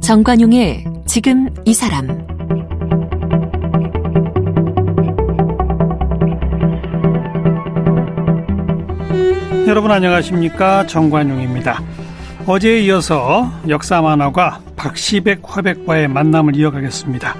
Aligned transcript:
정관용의 0.00 0.84
지금 1.06 1.48
이 1.64 1.72
사람 1.72 2.06
여러분 9.66 9.90
안녕하십니까 9.90 10.86
정관용입니다. 10.86 11.82
어제에 12.46 12.80
이어서 12.82 13.50
역사 13.68 14.02
만화가 14.02 14.60
박시백 14.76 15.40
화백과의 15.42 16.08
만남을 16.08 16.54
이어가겠습니다. 16.54 17.34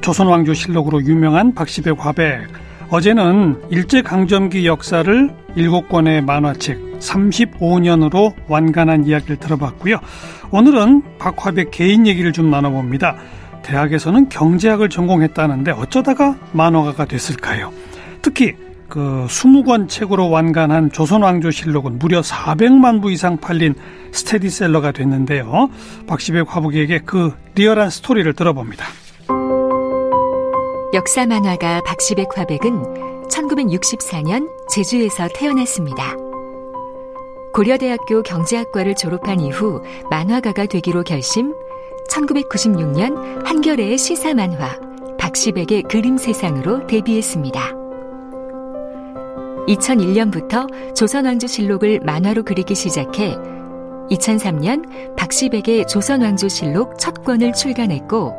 조선왕조실록으로 0.00 1.02
유명한 1.04 1.54
박시백 1.54 2.04
화백. 2.04 2.48
어제는 2.90 3.62
일제강점기 3.70 4.66
역사를 4.66 5.30
7권의 5.56 6.24
만화책 6.24 6.98
35년으로 6.98 8.34
완간한 8.48 9.06
이야기를 9.06 9.36
들어봤고요. 9.36 10.00
오늘은 10.50 11.02
박화백 11.18 11.70
개인 11.70 12.06
얘기를 12.06 12.32
좀 12.32 12.50
나눠봅니다. 12.50 13.16
대학에서는 13.62 14.28
경제학을 14.28 14.88
전공했다는데 14.88 15.72
어쩌다가 15.72 16.36
만화가가 16.52 17.04
됐을까요? 17.04 17.72
특히 18.22 18.54
그 18.88 19.26
20권 19.28 19.88
책으로 19.88 20.30
완간한 20.30 20.90
조선왕조실록은 20.90 21.98
무려 21.98 22.20
400만 22.20 23.00
부 23.00 23.12
이상 23.12 23.36
팔린 23.36 23.74
스테디셀러가 24.10 24.90
됐는데요. 24.90 25.70
박시백 26.08 26.54
화북에게 26.54 27.02
그 27.04 27.32
리얼한 27.54 27.88
스토리를 27.88 28.32
들어봅니다. 28.32 28.84
역사 30.92 31.24
만화가 31.24 31.82
박시백 31.82 32.36
화백은 32.36 33.28
1964년 33.28 34.48
제주에서 34.68 35.28
태어났습니다. 35.32 36.16
고려대학교 37.54 38.24
경제학과를 38.24 38.96
졸업한 38.96 39.38
이후 39.38 39.82
만화가가 40.10 40.66
되기로 40.66 41.04
결심, 41.04 41.54
1996년 42.08 43.46
한겨레의 43.46 43.98
시사 43.98 44.34
만화 44.34 44.80
박시백의 45.16 45.84
그림 45.84 46.18
세상으로 46.18 46.88
데뷔했습니다. 46.88 47.60
2001년부터 49.68 50.96
조선왕조실록을 50.96 52.00
만화로 52.02 52.42
그리기 52.42 52.74
시작해 52.74 53.36
2003년 54.10 55.14
박시백의 55.16 55.86
조선왕조실록 55.86 56.98
첫 56.98 57.22
권을 57.24 57.52
출간했고 57.52 58.34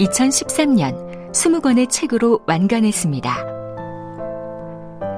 2013년 0.00 1.06
20권의 1.36 1.90
책으로 1.90 2.40
완간했습니다. 2.46 3.30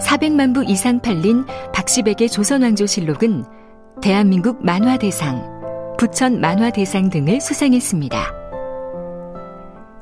400만 0.01 0.53
부 0.53 0.65
이상 0.65 1.01
팔린 1.01 1.45
박시백의 1.73 2.29
조선왕조실록은 2.29 3.45
대한민국 4.03 4.65
만화대상, 4.65 5.97
부천 5.97 6.41
만화대상 6.41 7.11
등을 7.11 7.41
수상했습니다. 7.41 8.35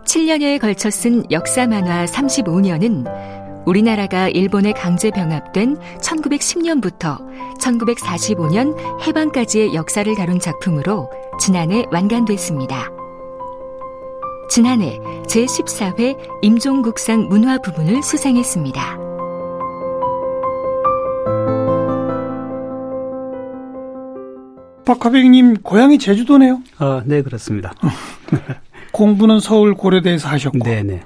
7년여에 0.05 0.59
걸쳐 0.59 0.89
쓴 0.91 1.31
역사 1.31 1.67
만화 1.67 2.07
35년은 2.07 3.67
우리나라가 3.67 4.29
일본에 4.29 4.73
강제 4.73 5.11
병합된 5.11 5.77
1910년부터 6.01 7.19
1945년 7.61 8.75
해방까지의 9.07 9.75
역사를 9.75 10.15
다룬 10.15 10.39
작품으로 10.39 11.11
지난해 11.39 11.85
완간됐습니다. 11.91 12.96
지난해 14.49 14.99
제14회 15.27 16.17
임종국상 16.43 17.29
문화 17.29 17.59
부분을 17.59 18.03
수상했습니다. 18.03 19.07
박화백님 24.85 25.63
고향이 25.63 25.99
제주도네요? 25.99 26.61
어, 26.79 27.03
네 27.05 27.23
그렇습니다. 27.23 27.73
공부는 28.93 29.41
서울 29.41 29.75
고려대에서 29.75 30.29
하셨고. 30.29 30.61
네네. 30.61 31.03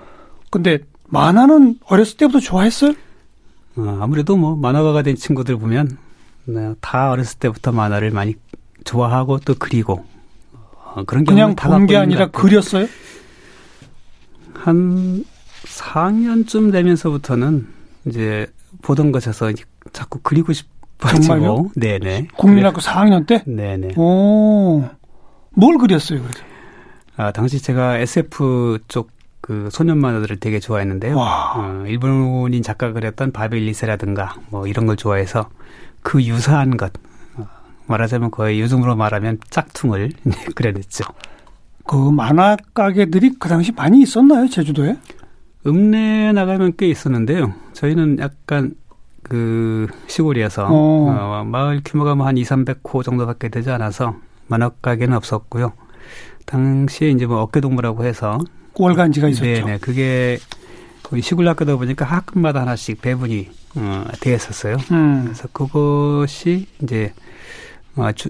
근데 0.50 0.81
만화는 1.09 1.79
어렸을 1.87 2.17
때부터 2.19 2.41
좋아했어요? 2.41 2.93
어, 3.77 3.99
아무래도 4.03 4.37
뭐 4.37 4.55
만화가가 4.55 5.03
된 5.03 5.17
친구들 5.17 5.56
보면 5.56 5.97
네, 6.45 6.75
다 6.81 7.11
어렸을 7.11 7.39
때부터 7.39 7.73
만화를 7.73 8.11
많이 8.11 8.34
좋아하고 8.84 9.39
또 9.41 9.55
그리고 9.59 10.05
어, 10.95 11.05
그런 11.05 11.25
그냥 11.25 11.55
본 11.56 11.87
게 11.87 11.97
아니라 11.97 12.27
그렸어요? 12.31 12.87
한 14.60 15.25
4학년쯤 15.65 16.72
되면서부터는 16.72 17.66
이제 18.06 18.47
보던 18.82 19.12
것에서 19.12 19.53
자꾸 19.93 20.21
그리고 20.22 20.53
싶어지고? 20.53 21.72
네네. 21.76 22.28
국민학교 22.37 22.81
4학년 22.81 23.26
때? 23.26 23.43
네네. 23.47 23.94
오. 23.97 24.88
뭘 25.50 25.78
그렸어요, 25.78 26.22
그래서? 26.22 26.41
아, 27.16 27.32
당시 27.32 27.60
제가 27.60 27.99
SF 27.99 28.78
쪽 28.88 29.20
그 29.41 29.69
소년 29.72 29.99
만화들을 29.99 30.38
되게 30.38 30.60
좋아했는데요. 30.60 31.16
어, 31.19 31.84
일본인 31.87 32.62
작가가 32.62 32.93
그렸던 32.93 33.32
바벨리세라든가 33.32 34.37
뭐 34.50 34.66
이런 34.66 34.87
걸 34.87 34.97
좋아해서 34.97 35.50
그 36.03 36.22
유사한 36.22 36.76
것 36.76 36.93
어, 37.37 37.49
말하자면 37.87 38.31
거의 38.31 38.60
요즘으로 38.60 38.94
말하면 38.97 39.38
짝퉁을 39.50 40.12
그려냈죠. 40.54 41.04
그 41.91 41.97
만화 41.97 42.56
가게들이 42.73 43.33
그 43.41 43.49
당시 43.49 43.73
많이 43.73 44.03
있었나요, 44.03 44.49
제주도에? 44.49 44.97
읍내 45.67 46.31
나가면 46.34 46.75
꽤 46.77 46.87
있었는데요. 46.89 47.53
저희는 47.73 48.21
약간 48.21 48.75
그 49.25 49.89
시골이어서 50.06 50.69
어. 50.71 50.71
어, 50.71 51.45
마을 51.45 51.81
규모가 51.84 52.15
뭐 52.15 52.29
한 52.29 52.37
2, 52.37 52.45
300호 52.45 53.03
정도밖에 53.03 53.49
되지 53.49 53.71
않아서 53.73 54.15
만화 54.47 54.69
가게는 54.81 55.17
없었고요. 55.17 55.73
당시에 56.47 57.11
이제 57.11 57.27
뭐 57.27 57.41
어깨동무라고 57.41 58.05
해서 58.05 58.39
월간지가 58.79 59.27
있었죠. 59.31 59.45
네네. 59.45 59.79
그게 59.79 60.39
거의 61.03 61.23
시골 61.23 61.49
학교다 61.49 61.75
보니까 61.75 62.05
학급마다 62.05 62.61
하나씩 62.61 63.03
배분이 63.03 63.49
어, 63.75 64.05
되어 64.21 64.37
있었어요. 64.37 64.77
음. 64.93 65.23
그래서 65.25 65.49
그것이 65.53 66.69
이제 66.84 67.12
어, 67.97 68.12
주, 68.12 68.29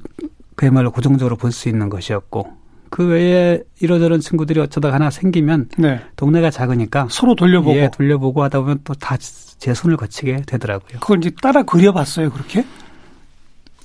그야말로 0.56 0.90
고정적으로 0.90 1.36
볼 1.36 1.52
수 1.52 1.68
있는 1.68 1.90
것이었고 1.90 2.58
그 2.90 3.06
외에 3.06 3.62
이러저런 3.80 4.20
친구들이 4.20 4.60
어쩌다 4.60 4.92
하나 4.92 5.10
생기면 5.10 5.68
네. 5.78 6.00
동네가 6.16 6.50
작으니까 6.50 7.06
서로 7.10 7.34
돌려보고 7.36 7.76
예, 7.76 7.88
돌려보고 7.90 8.42
하다 8.42 8.60
보면 8.60 8.80
또 8.84 8.94
다 8.94 9.16
제 9.60 9.74
손을 9.74 9.98
거치게 9.98 10.44
되더라고요. 10.46 11.00
그걸 11.00 11.18
이제 11.18 11.30
따라 11.42 11.62
그려봤어요, 11.62 12.30
그렇게? 12.30 12.64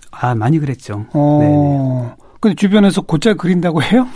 아 0.09 0.33
많이 0.33 0.57
그랬죠. 0.57 1.05
어. 1.11 1.39
네네. 1.41 2.29
근데 2.39 2.55
주변에서 2.55 3.01
곧잘 3.01 3.35
그린다고 3.35 3.83
해요? 3.83 4.07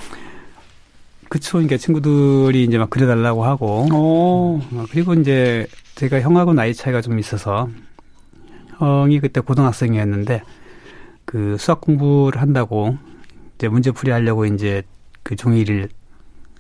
그쵸. 1.27 1.57
그러니까 1.57 1.75
친구들이 1.75 2.63
이제 2.63 2.77
막 2.77 2.89
그려달라고 2.89 3.43
하고. 3.43 3.87
어. 3.91 4.61
어, 4.71 4.85
그리고 4.89 5.13
이제 5.15 5.67
제가 5.95 6.21
형하고 6.21 6.53
나이 6.53 6.73
차이가 6.73 7.01
좀 7.01 7.19
있어서 7.19 7.67
형이 8.77 9.19
그때 9.19 9.41
고등학생이었는데 9.41 10.41
그 11.25 11.57
수학 11.59 11.81
공부를 11.81 12.41
한다고 12.41 12.97
이제 13.59 13.67
문제 13.67 13.91
풀이 13.91 14.09
하려고 14.11 14.45
이제 14.45 14.83
그 15.21 15.35
종이를 15.35 15.89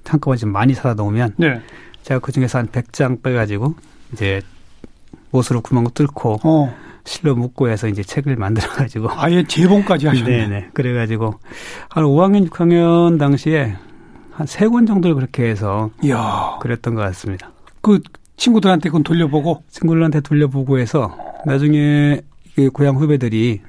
한꺼번에 0.05 0.37
좀 0.37 0.51
많이 0.51 0.73
사다 0.73 0.95
놓으면 0.95 1.33
네. 1.37 1.61
제가 2.03 2.19
그 2.19 2.33
중에서 2.33 2.57
한 2.59 2.67
100장 2.67 3.23
빼가지고 3.23 3.73
이제 4.11 4.41
못으로 5.31 5.61
구멍 5.61 5.85
뚫고 5.93 6.39
어. 6.43 6.75
실로 7.05 7.35
묶고 7.35 7.69
해서 7.69 7.87
이제 7.87 8.03
책을 8.03 8.35
만들어가지고 8.35 9.09
아예 9.15 9.43
재봉까지 9.43 10.07
하셨네. 10.07 10.29
네네. 10.47 10.69
그래가지고 10.73 11.35
한 11.89 12.03
5학년, 12.03 12.49
6학년 12.49 13.17
당시에 13.17 13.75
한 14.33 14.45
세 14.47 14.67
권 14.69 14.85
정도를 14.85 15.15
그렇게 15.15 15.49
해서 15.49 15.89
이야. 16.03 16.57
그랬던 16.61 16.95
것 16.95 17.01
같습니다. 17.01 17.51
그 17.81 18.01
친구들한테 18.37 18.89
그건 18.89 19.03
돌려보고 19.03 19.63
친구들한테 19.69 20.19
돌려보고 20.21 20.79
해서 20.79 21.15
나중에 21.45 22.21
그 22.55 22.69
고향 22.71 22.95
후배들이 22.97 23.61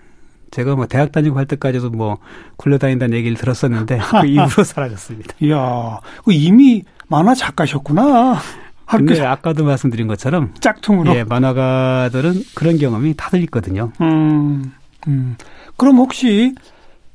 제가 0.50 0.74
뭐 0.76 0.86
대학 0.86 1.12
다니고 1.12 1.38
할 1.38 1.46
때까지도 1.46 1.90
뭐 1.90 2.18
굴러다닌다는 2.56 3.16
얘기를 3.16 3.36
들었었는데 3.36 4.00
그 4.20 4.26
이후로 4.28 4.64
사라졌습니다. 4.64 5.34
이야. 5.40 6.00
그 6.24 6.32
이미 6.32 6.82
만화 7.08 7.34
작가셨구나. 7.34 8.38
근데 8.86 9.24
아까도 9.24 9.64
말씀드린 9.64 10.08
것처럼 10.08 10.52
짝퉁으로. 10.60 11.14
예, 11.14 11.22
만화가들은 11.22 12.42
그런 12.56 12.76
경험이 12.76 13.14
다들 13.16 13.40
있거든요. 13.44 13.92
음. 14.00 14.72
음. 15.06 15.36
그럼 15.76 15.96
혹시 15.98 16.54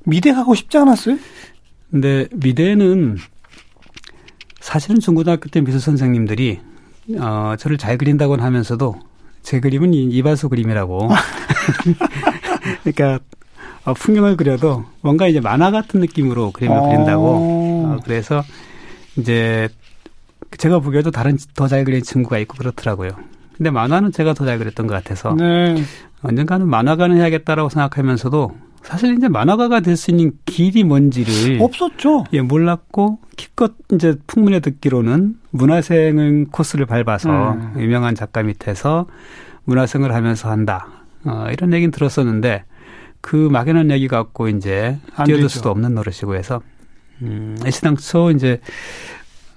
미대 0.06 0.34
가고 0.34 0.56
싶지 0.56 0.78
않았어요? 0.78 1.18
근데 1.92 2.28
미대는 2.32 3.18
사실은 4.62 5.00
중고등학교 5.02 5.50
때 5.50 5.60
미술 5.62 5.82
선생님들이 5.82 6.62
어, 7.20 7.56
저를 7.60 7.78
잘 7.78 7.98
그린다고는 7.98 8.44
하면서도 8.44 8.96
제 9.44 9.60
그림은 9.60 9.94
이- 9.94 10.06
이발소 10.12 10.48
그림이라고. 10.50 11.10
그러니까 12.84 13.20
어, 13.86 13.94
풍경을 13.94 14.36
그려도 14.38 14.86
뭔가 15.02 15.28
이제 15.28 15.40
만화 15.40 15.72
같은 15.72 16.00
느낌으로 16.00 16.52
그림을 16.52 16.78
어. 16.78 16.82
그린다고. 16.84 17.26
어, 17.28 17.98
그래서 18.04 18.44
이제 19.18 19.70
제가 20.58 20.80
보기에도 20.80 21.12
다른 21.12 21.38
더 21.56 21.68
잘 21.68 21.84
그리는 21.84 22.02
친구가 22.04 22.38
있고 22.40 22.58
그렇더라고요. 22.58 23.12
근데 23.58 23.70
만화는 23.72 24.12
제가 24.12 24.34
더 24.34 24.46
잘 24.46 24.58
그렸던 24.58 24.88
것 24.88 24.94
같아서 24.94 25.34
네. 25.34 25.76
언젠가는 26.24 26.68
만화가는 26.68 27.18
해야겠다라고 27.18 27.70
생각하면서도 27.70 28.52
사실 28.84 29.16
이제 29.16 29.28
만화가가 29.28 29.80
될 29.80 29.96
수 29.98 30.12
있는 30.12 30.34
길이 30.46 30.84
뭔지를 30.84 31.60
없었죠. 31.62 32.26
예, 32.34 32.42
몰랐고 32.42 33.20
기껏 33.36 33.74
이제 33.94 34.16
풍문에 34.28 34.60
듣기로는 34.60 35.36
문화생을 35.52 36.48
코스를 36.52 36.86
밟아서 36.86 37.54
음. 37.54 37.74
유명한 37.78 38.14
작가 38.16 38.44
밑에서 38.44 39.08
문화생을 39.64 40.14
하면서 40.14 40.50
한다. 40.52 40.88
어, 41.26 41.48
이런 41.52 41.74
얘기는 41.74 41.92
들었었는데 41.92 42.64
그 43.22 43.36
막연한 43.52 43.92
얘기 43.92 44.08
갖고 44.08 44.48
이제 44.48 44.98
뛰어들 45.26 45.50
수도 45.50 45.70
없는 45.72 45.96
노릇이고 45.96 46.36
해서 46.36 46.62
음, 47.22 47.58
애시당초 47.66 48.32
이제 48.32 48.62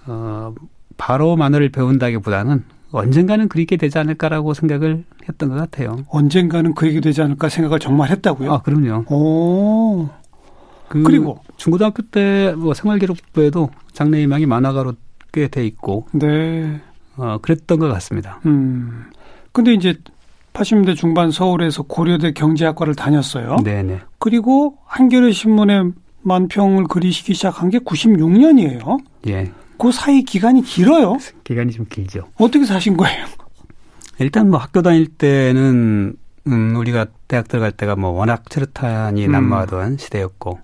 어 0.06 0.54
바로 0.96 1.36
만화를 1.36 1.68
배운다기보다는 1.70 2.64
언젠가는 2.90 3.48
그리게 3.48 3.76
되지 3.76 3.98
않을까라고 3.98 4.54
생각을 4.54 5.04
했던 5.28 5.50
것 5.50 5.56
같아요. 5.56 5.96
언젠가는 6.08 6.74
그리게 6.74 7.00
되지 7.00 7.20
않을까 7.20 7.48
생각을 7.50 7.78
정말 7.78 8.08
했다고요? 8.10 8.50
아, 8.52 8.62
그럼요. 8.62 9.04
오. 9.14 10.08
그 10.88 11.02
그리고 11.02 11.42
중고등학교 11.58 12.02
때 12.04 12.54
뭐 12.56 12.72
생활기록부에도 12.72 13.68
장래희망이 13.92 14.46
만화가로 14.46 14.94
꽤 15.32 15.48
돼 15.48 15.66
있고. 15.66 16.06
네. 16.12 16.80
어, 17.18 17.36
그랬던 17.42 17.78
것 17.78 17.88
같습니다. 17.88 18.40
음. 18.46 19.10
근데 19.52 19.74
이제 19.74 19.98
80년대 20.58 20.96
중반 20.96 21.30
서울에서 21.30 21.84
고려대 21.84 22.32
경제학과를 22.32 22.96
다녔어요. 22.96 23.58
네네. 23.62 24.00
그리고 24.18 24.76
한겨레 24.86 25.30
신문에 25.30 25.84
만평을 26.22 26.84
그리시기 26.88 27.34
시작한 27.34 27.70
게 27.70 27.78
96년이에요. 27.78 28.98
예. 29.28 29.52
그 29.78 29.92
사이 29.92 30.22
기간이 30.22 30.62
길어요. 30.62 31.16
기간이 31.44 31.72
좀 31.72 31.86
길죠. 31.88 32.24
어떻게 32.36 32.64
사신 32.64 32.96
거예요? 32.96 33.26
일단 34.18 34.50
뭐 34.50 34.58
학교 34.58 34.82
다닐 34.82 35.06
때는 35.06 36.14
음 36.48 36.76
우리가 36.76 37.06
대학 37.28 37.46
들어갈 37.46 37.70
때가 37.70 37.94
뭐 37.94 38.10
워낙 38.10 38.42
트르탄이 38.48 39.26
음. 39.26 39.32
난무하던 39.32 39.98
시대였고 39.98 40.58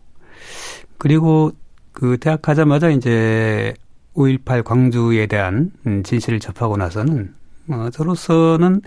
그리고 0.99 1.53
그 1.93 2.17
대학 2.19 2.43
가자마자 2.43 2.91
이제 2.91 3.75
5.18 4.17 4.65
광주에 4.65 5.27
대한 5.27 5.71
음, 5.87 6.03
진실을 6.03 6.41
접하고 6.41 6.77
나서는 6.77 7.35
어 7.69 7.89
저로서는 7.93 8.83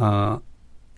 어 0.00 0.40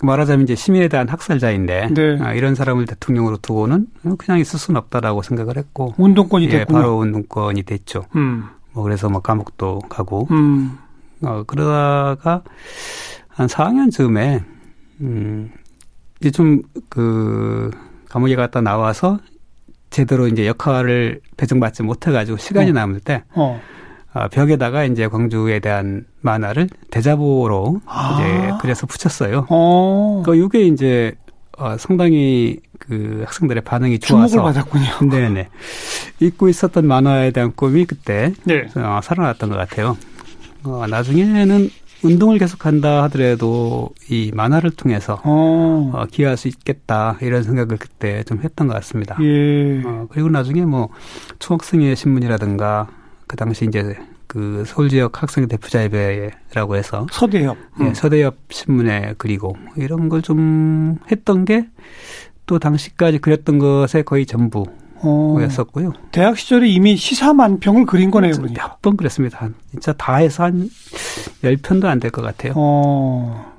말하자면 0.02 0.44
이제 0.44 0.54
시민에 0.54 0.88
대한 0.88 1.08
학살자인데 1.08 1.88
네. 1.94 2.18
아, 2.20 2.32
이런 2.32 2.54
사람을 2.54 2.86
대통령으로 2.86 3.36
두고는 3.36 3.86
그냥 4.18 4.40
있을 4.40 4.58
수는 4.58 4.78
없다라고 4.78 5.22
생각을 5.22 5.56
했고 5.56 5.94
운동권이 5.96 6.46
예, 6.46 6.50
됐고 6.50 6.72
바로 6.72 6.98
운동권이 6.98 7.62
됐죠. 7.62 8.06
음. 8.16 8.48
뭐 8.72 8.82
그래서 8.82 9.08
뭐 9.08 9.20
감옥도 9.20 9.80
가고 9.88 10.26
음. 10.30 10.78
어 11.22 11.44
그러다가 11.46 12.42
한 13.28 13.46
4학년쯤에 13.46 14.42
음 15.02 15.52
이제 16.20 16.30
좀 16.30 16.62
그 16.88 17.70
감옥에 18.10 18.36
갔다 18.36 18.60
나와서 18.60 19.18
제대로 19.88 20.28
이제 20.28 20.46
역할을 20.46 21.22
배정받지 21.38 21.82
못해가지고 21.82 22.36
시간이 22.36 22.70
어. 22.70 22.72
남을 22.74 23.00
때 23.00 23.24
어. 23.34 23.58
어, 24.14 24.28
벽에다가 24.28 24.84
이제 24.84 25.08
광주에 25.08 25.60
대한 25.60 26.04
만화를 26.20 26.68
대자보로 26.90 27.80
아. 27.86 28.14
이제 28.14 28.52
그래서 28.60 28.86
붙였어요. 28.86 29.46
어. 29.48 30.22
그 30.24 30.36
이게 30.36 30.66
이제 30.66 31.14
어, 31.58 31.76
상당히 31.78 32.60
그 32.78 33.22
학생들의 33.24 33.62
반응이 33.62 34.00
좋아서 34.00 34.28
주목을 34.28 34.52
받았군요. 34.52 34.84
네네. 35.10 35.48
잊고 36.20 36.48
있었던 36.48 36.86
만화에 36.86 37.30
대한 37.30 37.52
꿈이 37.54 37.84
그때 37.84 38.32
네. 38.44 38.66
어, 38.76 39.00
살아났던 39.02 39.48
것 39.48 39.56
같아요. 39.56 39.96
어, 40.64 40.86
나중에는 40.88 41.70
운동을 42.04 42.38
계속한다 42.38 43.04
하더라도 43.04 43.90
이 44.10 44.32
만화를 44.34 44.72
통해서 44.72 45.20
어. 45.24 45.92
어, 45.94 46.06
기여할 46.10 46.36
수 46.36 46.48
있겠다 46.48 47.16
이런 47.22 47.44
생각을 47.44 47.76
그때 47.78 48.24
좀 48.24 48.40
했던 48.42 48.66
것 48.66 48.74
같습니다. 48.74 49.16
예. 49.22 49.82
어, 49.84 50.06
그리고 50.10 50.28
나중에 50.28 50.64
뭐 50.64 50.88
총학생회 51.38 51.94
신문이라든가 51.94 52.88
그 53.32 53.36
당시 53.36 53.64
이제 53.64 53.96
그 54.26 54.62
서울 54.66 54.90
지역 54.90 55.22
학생 55.22 55.48
대표자협회라고 55.48 56.76
해서 56.76 57.06
서대협 57.10 57.56
예, 57.80 57.84
음. 57.84 57.94
서대협 57.94 58.36
신문에 58.50 59.14
그리고 59.16 59.56
이런 59.74 60.10
걸 60.10 60.20
좀 60.20 60.98
했던 61.10 61.46
게 61.46 61.66
또 62.44 62.58
당시까지 62.58 63.18
그렸던 63.20 63.58
것의 63.60 64.02
거의 64.04 64.26
전부였었고요. 64.26 65.88
어, 65.88 65.92
대학 66.10 66.36
시절에 66.36 66.68
이미 66.68 66.96
시사 66.96 67.32
만평을 67.32 67.86
그린 67.86 68.10
거네요, 68.10 68.32
그러니까. 68.32 68.66
몇번 68.68 68.96
그랬습니다. 68.98 69.48
진짜 69.70 69.92
다 69.94 70.16
해서 70.16 70.42
한 70.44 70.68
10편도 71.42 71.84
안 71.86 72.00
될 72.00 72.10
것 72.10 72.20
같아요. 72.20 72.52
어. 72.56 73.52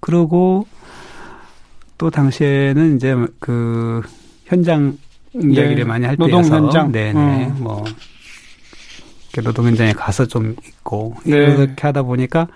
그러고 0.00 0.66
또 1.96 2.10
당시에는 2.10 2.96
이제 2.96 3.16
그 3.40 4.02
현장 4.44 4.96
이야기를 5.34 5.76
네, 5.76 5.84
많이 5.84 6.04
할 6.06 6.16
노동 6.16 6.42
때여서 6.42 6.56
현장. 6.66 6.92
네네 6.92 7.46
어. 7.46 7.56
뭐 7.58 7.84
노동 9.42 9.66
현장에 9.66 9.92
가서 9.92 10.26
좀 10.26 10.56
있고 10.66 11.14
네. 11.24 11.36
이렇게 11.36 11.74
하다 11.86 12.02
보니까 12.02 12.48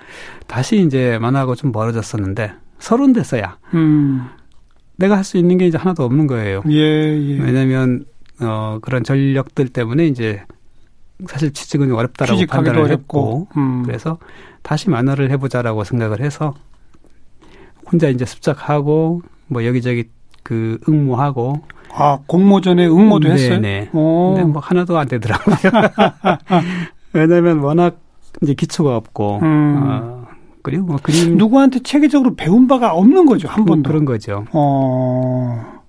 다시 0.46 0.80
이제 0.84 1.18
만화하고 1.20 1.54
좀 1.54 1.70
멀어졌었는데 1.72 2.52
서른 2.78 3.12
됐어야 3.12 3.58
음. 3.74 4.26
내가 4.96 5.16
할 5.16 5.24
수 5.24 5.36
있는 5.36 5.58
게 5.58 5.66
이제 5.66 5.78
하나도 5.78 6.04
없는 6.04 6.26
거예요. 6.26 6.62
예, 6.70 6.76
예. 6.78 7.38
왜냐하면 7.38 8.04
어 8.40 8.78
그런 8.82 9.04
전력들 9.04 9.68
때문에 9.68 10.06
이제 10.06 10.42
사실 11.26 11.52
취직은 11.52 11.92
어렵다라고 11.92 12.46
판단을 12.46 12.90
했고 12.90 13.48
음. 13.56 13.82
그래서 13.84 14.18
다시 14.62 14.90
만화를 14.90 15.30
해보자라고 15.30 15.84
생각을 15.84 16.20
해서 16.20 16.54
혼자 17.90 18.08
이제 18.08 18.24
습작하고 18.24 19.22
뭐 19.46 19.64
여기저기 19.64 20.04
그 20.42 20.78
응모하고 20.88 21.62
아, 21.94 22.18
공모전에 22.26 22.86
응모도 22.86 23.28
네, 23.28 23.34
했어요? 23.34 23.60
네. 23.60 23.88
근데 23.92 24.44
뭐 24.44 24.60
하나도 24.62 24.98
안 24.98 25.06
되더라고요. 25.08 25.56
왜냐면 27.12 27.58
워낙 27.58 27.98
이제 28.42 28.54
기초가 28.54 28.96
없고, 28.96 29.40
음. 29.42 29.80
어, 29.82 30.26
그리고 30.62 30.84
뭐 30.86 30.96
그림. 31.02 31.36
누구한테 31.36 31.80
체계적으로 31.80 32.34
배운 32.34 32.66
바가 32.66 32.94
없는 32.94 33.26
거죠, 33.26 33.48
한 33.48 33.64
번도. 33.64 33.88
그런 33.88 34.04
거죠. 34.04 34.44
어, 34.52 35.80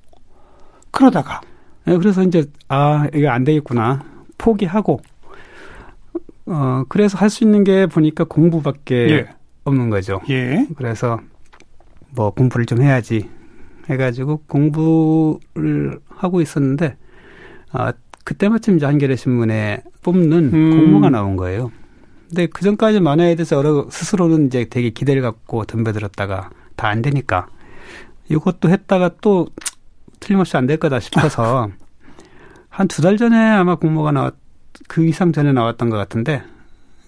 그러다가. 0.92 1.42
네, 1.86 1.98
그래서 1.98 2.22
이제, 2.24 2.46
아, 2.68 3.08
이거 3.14 3.30
안 3.30 3.44
되겠구나. 3.44 4.04
포기하고, 4.38 5.00
어, 6.46 6.84
그래서 6.90 7.18
할 7.18 7.30
수 7.30 7.44
있는 7.46 7.64
게 7.64 7.86
보니까 7.88 8.26
공부밖에 8.26 8.96
예. 9.10 9.28
없는 9.64 9.90
거죠. 9.90 10.20
예. 10.30 10.68
그래서 10.76 11.20
뭐 12.16 12.32
공부를 12.32 12.66
좀 12.66 12.82
해야지 12.82 13.30
해가지고 13.90 14.38
공부를 14.48 16.00
하고 16.10 16.42
있었는데 16.42 16.98
아 17.72 17.94
그때 18.24 18.48
마침 18.50 18.78
이제 18.78 18.86
한겨레 18.86 19.16
신문에 19.16 19.84
뽑는 20.02 20.52
음. 20.54 20.72
공모가 20.72 21.10
나온 21.10 21.36
거예요. 21.36 21.72
근데 22.30 22.48
그 22.48 22.64
전까지 22.64 23.00
만화에 23.00 23.36
대해서 23.36 23.58
여러 23.58 23.88
스스로는 23.90 24.48
이제 24.48 24.66
되게 24.70 24.90
기대를 24.90 25.22
갖고 25.22 25.66
덤벼들었다가 25.66 26.50
다 26.76 26.88
안 26.88 27.02
되니까 27.02 27.48
이것도 28.30 28.70
했다가 28.70 29.12
또 29.22 29.48
틀림없이 30.20 30.56
안 30.58 30.66
될 30.68 30.78
거다 30.78 31.00
싶어서 31.00 31.70
한 32.70 32.88
두 32.88 33.02
달 33.04 33.18
전에 33.18 33.38
아마 33.38 33.76
공모가 33.76 34.12
나왔 34.12 34.36
그 34.88 35.06
이상 35.06 35.32
전에 35.32 35.52
나왔던 35.54 35.90
것 35.90 35.98
같은데 35.98 36.42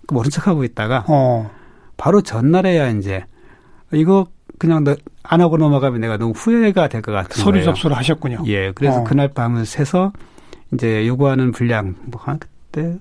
모른 0.10 0.29
척하고 0.29 0.63
있다가 0.63 1.05
어. 1.08 1.50
바로 1.98 2.22
전날에야 2.22 2.89
이제 2.91 3.25
이거 3.94 4.27
그냥 4.57 4.83
너, 4.83 4.95
안 5.24 5.41
하고 5.41 5.57
넘어가면 5.57 6.01
내가 6.01 6.17
너무 6.17 6.31
후회가 6.35 6.88
될 6.88 7.01
것 7.01 7.12
같은 7.12 7.41
서류 7.41 7.53
거예요. 7.53 7.65
접수를 7.65 7.97
하셨군요. 7.97 8.43
예, 8.47 8.71
그래서 8.74 9.01
어. 9.01 9.03
그날 9.03 9.27
밤을 9.29 9.65
새서 9.65 10.12
이제 10.74 11.05
요구하는 11.07 11.51
분량 11.51 11.95
뭐한 12.05 12.39
그때 12.39 12.97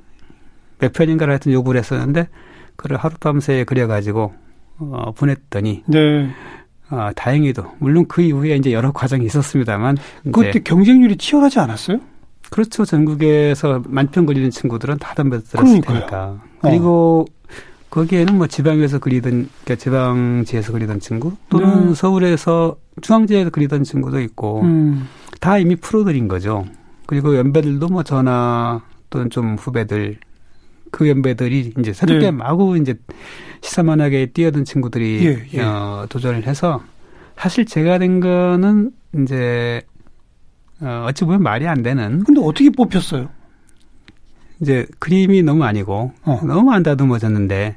몇 0.78 0.92
편인가를 0.92 1.32
하여튼 1.32 1.52
요구를 1.52 1.78
했었는데 1.80 2.28
그걸 2.76 2.96
하룻밤새 2.98 3.64
그려가지고 3.64 4.32
어, 4.78 5.12
보냈더니 5.16 5.84
네. 5.86 6.28
어, 6.90 7.10
다행히도 7.14 7.64
물론 7.78 8.06
그 8.08 8.20
이후에 8.22 8.56
이제 8.56 8.72
여러 8.72 8.92
과정이 8.92 9.24
있었습니다만 9.26 9.96
그때 10.32 10.58
경쟁률이 10.60 11.16
치열하지 11.16 11.60
않았어요? 11.60 11.98
그렇죠. 12.50 12.84
전국에서 12.84 13.82
만평 13.86 14.26
걸리는 14.26 14.50
친구들은 14.50 14.98
다 14.98 15.14
덤벼들었을 15.14 15.80
테니까. 15.80 16.38
그리고 16.60 17.26
어. 17.28 17.43
거기에는 17.94 18.36
뭐 18.36 18.48
지방에서 18.48 18.98
그리던 18.98 19.48
그러니까 19.62 19.76
지방지에서 19.76 20.72
그리던 20.72 20.98
친구 20.98 21.32
또는 21.48 21.90
네. 21.90 21.94
서울에서 21.94 22.76
중앙지에서 23.00 23.50
그리던 23.50 23.84
친구도 23.84 24.20
있고 24.20 24.62
음. 24.62 25.06
다 25.40 25.58
이미 25.58 25.76
프로들인 25.76 26.26
거죠. 26.26 26.64
그리고 27.06 27.36
연배들도 27.36 27.86
뭐 27.86 28.02
저나 28.02 28.82
또는 29.10 29.30
좀 29.30 29.54
후배들 29.54 30.16
그 30.90 31.08
연배들이 31.08 31.74
이제 31.78 31.92
새롭게 31.92 32.26
네. 32.26 32.30
마구 32.32 32.76
이제 32.76 32.94
시사만하게 33.60 34.26
뛰어든 34.26 34.64
친구들이 34.64 35.26
예, 35.26 35.46
예. 35.56 35.62
어, 35.62 36.06
도전을 36.08 36.48
해서 36.48 36.82
사실 37.36 37.64
제가 37.64 37.98
된 37.98 38.18
거는 38.18 38.90
이제 39.22 39.82
어, 40.80 41.06
어찌 41.08 41.24
보면 41.24 41.44
말이 41.44 41.68
안 41.68 41.84
되는. 41.84 42.24
근데 42.24 42.40
어떻게 42.42 42.70
뽑혔어요? 42.70 43.28
이제 44.60 44.84
그림이 44.98 45.42
너무 45.44 45.62
아니고 45.62 46.12
어. 46.24 46.40
너무 46.44 46.72
안 46.72 46.82
다듬어졌는데 46.82 47.76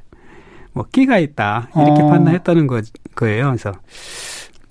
뭐 0.78 0.86
끼가 0.92 1.18
있다 1.20 1.70
이렇게 1.76 2.02
어. 2.04 2.08
판단했다는 2.08 2.68
거, 2.68 2.82
거예요. 3.16 3.48
그래서 3.48 3.72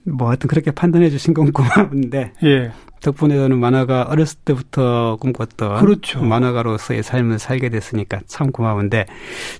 뭐 0.04 0.28
하여튼 0.28 0.48
그렇게 0.48 0.70
판단해 0.70 1.10
주신 1.10 1.34
건 1.34 1.50
고마운데 1.52 2.32
예. 2.44 2.70
덕분에 3.02 3.36
저는 3.36 3.58
만화가 3.58 4.04
어렸을 4.04 4.38
때부터 4.44 5.16
꿈꿨던 5.20 5.80
그렇죠. 5.80 6.22
만화가로서의 6.22 7.02
삶을 7.02 7.38
살게 7.38 7.68
됐으니까 7.68 8.20
참 8.26 8.50
고마운데 8.52 9.06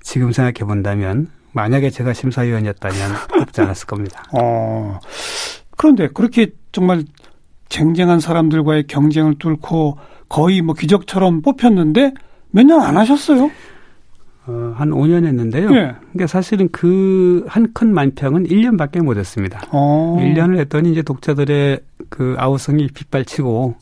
지금 0.03 0.33
생각해 0.33 0.67
본다면 0.67 1.29
만약에 1.53 1.91
제가 1.91 2.13
심사위원이었다면 2.13 2.99
없지 3.43 3.61
않았을 3.61 3.87
겁니다. 3.87 4.25
어. 4.39 4.99
그런데 5.77 6.09
그렇게 6.09 6.53
정말 6.73 7.05
쟁쟁한 7.69 8.21
사람들과의 8.21 8.87
경쟁을 8.87 9.35
뚫고 9.39 9.99
거의 10.29 10.63
뭐 10.63 10.75
기적처럼 10.75 11.43
뽑혔는데 11.43 12.13
몇 12.51 12.65
년 12.67 12.81
안 12.81 12.97
하셨어요? 12.97 13.51
어, 14.47 14.75
한 14.77 14.91
5년 14.91 15.25
했는데요. 15.27 15.65
예. 15.75 15.95
그러니까 16.13 16.27
사실은 16.29 16.69
그한컷 16.71 17.89
만평은 17.89 18.45
1년밖에 18.45 19.03
못 19.03 19.17
했습니다. 19.17 19.61
어. 19.73 20.17
1년을 20.21 20.59
했더니 20.59 20.93
이제 20.93 21.03
독자들의 21.03 21.81
그 22.09 22.35
아우성이 22.39 22.87
빗발치고 22.89 23.75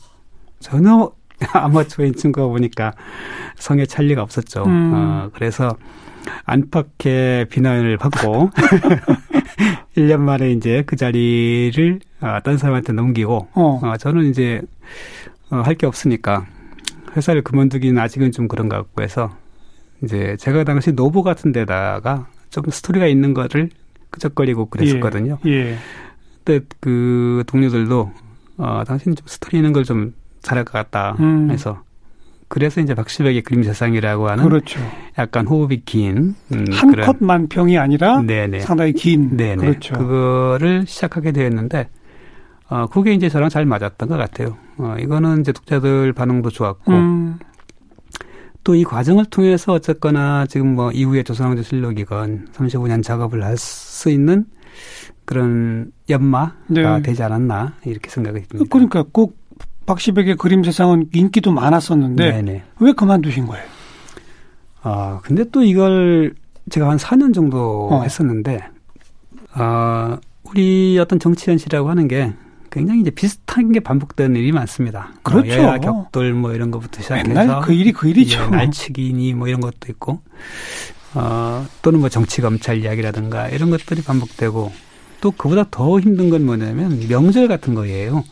전혀 0.59 1.11
아마추어인 1.53 2.15
친구가 2.15 2.47
보니까 2.47 2.93
성에 3.57 3.85
찰 3.85 4.05
리가 4.05 4.21
없었죠. 4.23 4.63
음. 4.65 4.91
어, 4.95 5.29
그래서 5.33 5.75
안팎의 6.45 7.45
비난을 7.49 7.97
받고 7.97 8.49
1년 9.95 10.19
만에 10.19 10.51
이제 10.51 10.83
그 10.85 10.95
자리를 10.95 11.99
어, 12.21 12.39
딴 12.43 12.57
사람한테 12.57 12.93
넘기고 12.93 13.47
어. 13.53 13.79
어 13.83 13.97
저는 13.97 14.25
이제 14.25 14.61
어, 15.51 15.57
할 15.57 15.75
게 15.75 15.85
없으니까 15.85 16.45
회사를 17.15 17.43
그만두기는 17.43 18.01
아직은 18.01 18.31
좀 18.31 18.47
그런 18.47 18.67
것 18.67 18.77
같고 18.77 19.03
해서 19.03 19.29
이제 20.03 20.35
제가 20.39 20.63
당시 20.63 20.91
노부 20.93 21.23
같은 21.23 21.51
데다가 21.51 22.27
좀 22.49 22.63
스토리가 22.69 23.07
있는 23.07 23.33
거를 23.33 23.69
끄적거리고 24.11 24.67
그랬었거든요. 24.67 25.37
예. 25.45 25.51
예. 25.51 25.75
그때 26.43 26.59
그 26.79 27.43
동료들도 27.47 28.11
어, 28.57 28.83
당신 28.85 29.15
좀 29.15 29.25
스토리 29.27 29.57
있는 29.57 29.73
걸 29.73 29.83
좀 29.83 30.13
잘할 30.41 30.63
것 30.63 30.73
같다 30.73 31.15
음. 31.19 31.49
해서 31.49 31.81
그래서 32.47 32.79
이제 32.79 32.93
박시백의 32.93 33.41
그림 33.41 33.63
세상이라고 33.63 34.29
하는 34.29 34.43
그렇죠. 34.43 34.79
약간 35.17 35.47
호흡이 35.47 35.81
긴 35.85 36.35
음, 36.53 36.65
한 36.71 36.91
컷 37.03 37.17
만 37.19 37.47
평이 37.47 37.79
아니라 37.79 38.21
네네. 38.21 38.59
상당히 38.59 38.93
긴 38.93 39.35
네네. 39.35 39.55
그렇죠. 39.55 39.95
그거를 39.97 40.85
시작하게 40.85 41.31
되었는데 41.31 41.89
어 42.69 42.85
그게 42.87 43.13
이제 43.13 43.27
저랑 43.29 43.49
잘 43.49 43.65
맞았던 43.65 44.07
것 44.07 44.17
같아요. 44.17 44.55
어 44.77 44.95
이거는 44.99 45.41
이제 45.41 45.51
독자들 45.51 46.13
반응도 46.13 46.51
좋았고 46.51 46.91
음. 46.93 47.39
또 48.65 48.75
이 48.75 48.83
과정을 48.83 49.25
통해서 49.25 49.71
어쨌거나 49.73 50.45
지금 50.47 50.75
뭐 50.75 50.91
이후에 50.91 51.23
조선왕조 51.23 51.63
실록이건 51.63 52.47
35년 52.51 53.01
작업을 53.03 53.43
할 53.45 53.55
수 53.57 54.09
있는 54.09 54.45
그런 55.23 55.91
연마가 56.09 56.55
네. 56.67 57.01
되지 57.01 57.23
않았나 57.23 57.75
이렇게 57.85 58.09
생각이 58.09 58.41
듭니다. 58.47 58.67
그러니까 58.69 59.03
꼭 59.11 59.37
박시백의 59.85 60.35
그림 60.37 60.63
세상은 60.63 61.07
인기도 61.13 61.51
많았었는데 61.51 62.31
네네. 62.31 62.63
왜 62.79 62.91
그만두신 62.91 63.45
거예요? 63.45 63.63
아 64.81 65.19
근데 65.23 65.43
또 65.51 65.63
이걸 65.63 66.33
제가 66.69 66.89
한 66.89 66.97
4년 66.97 67.33
정도 67.33 67.87
어. 67.91 68.01
했었는데 68.03 68.59
아 69.53 70.17
우리 70.43 70.97
어떤 70.99 71.19
정치 71.19 71.49
현실이라고 71.49 71.89
하는 71.89 72.07
게 72.07 72.33
굉장히 72.75 72.99
이제 72.99 73.09
비슷한 73.09 73.71
게 73.71 73.79
반복되는 73.79 74.35
일이 74.35 74.51
많습니다. 74.51 75.13
뭐 75.23 75.41
그렇죠. 75.41 75.61
뭐 75.61 75.79
격돌 75.79 76.33
뭐 76.33 76.53
이런 76.53 76.71
것부터 76.71 77.01
시작해서 77.01 77.27
맨날 77.29 77.61
그 77.61 77.71
일이 77.71 77.93
그 77.93 78.09
일이죠. 78.09 78.41
예, 78.43 78.47
날치기니 78.47 79.33
뭐 79.33 79.47
이런 79.47 79.61
것도 79.61 79.87
있고 79.89 80.19
어 81.13 81.65
또는 81.81 82.01
뭐 82.01 82.09
정치 82.09 82.41
검찰 82.41 82.77
이야기라든가 82.83 83.47
이런 83.47 83.69
것들이 83.69 84.01
반복되고 84.01 84.73
또 85.21 85.31
그보다 85.31 85.63
더 85.71 86.01
힘든 86.01 86.29
건 86.29 86.45
뭐냐면 86.45 86.99
명절 87.07 87.47
같은 87.47 87.75
거예요. 87.75 88.25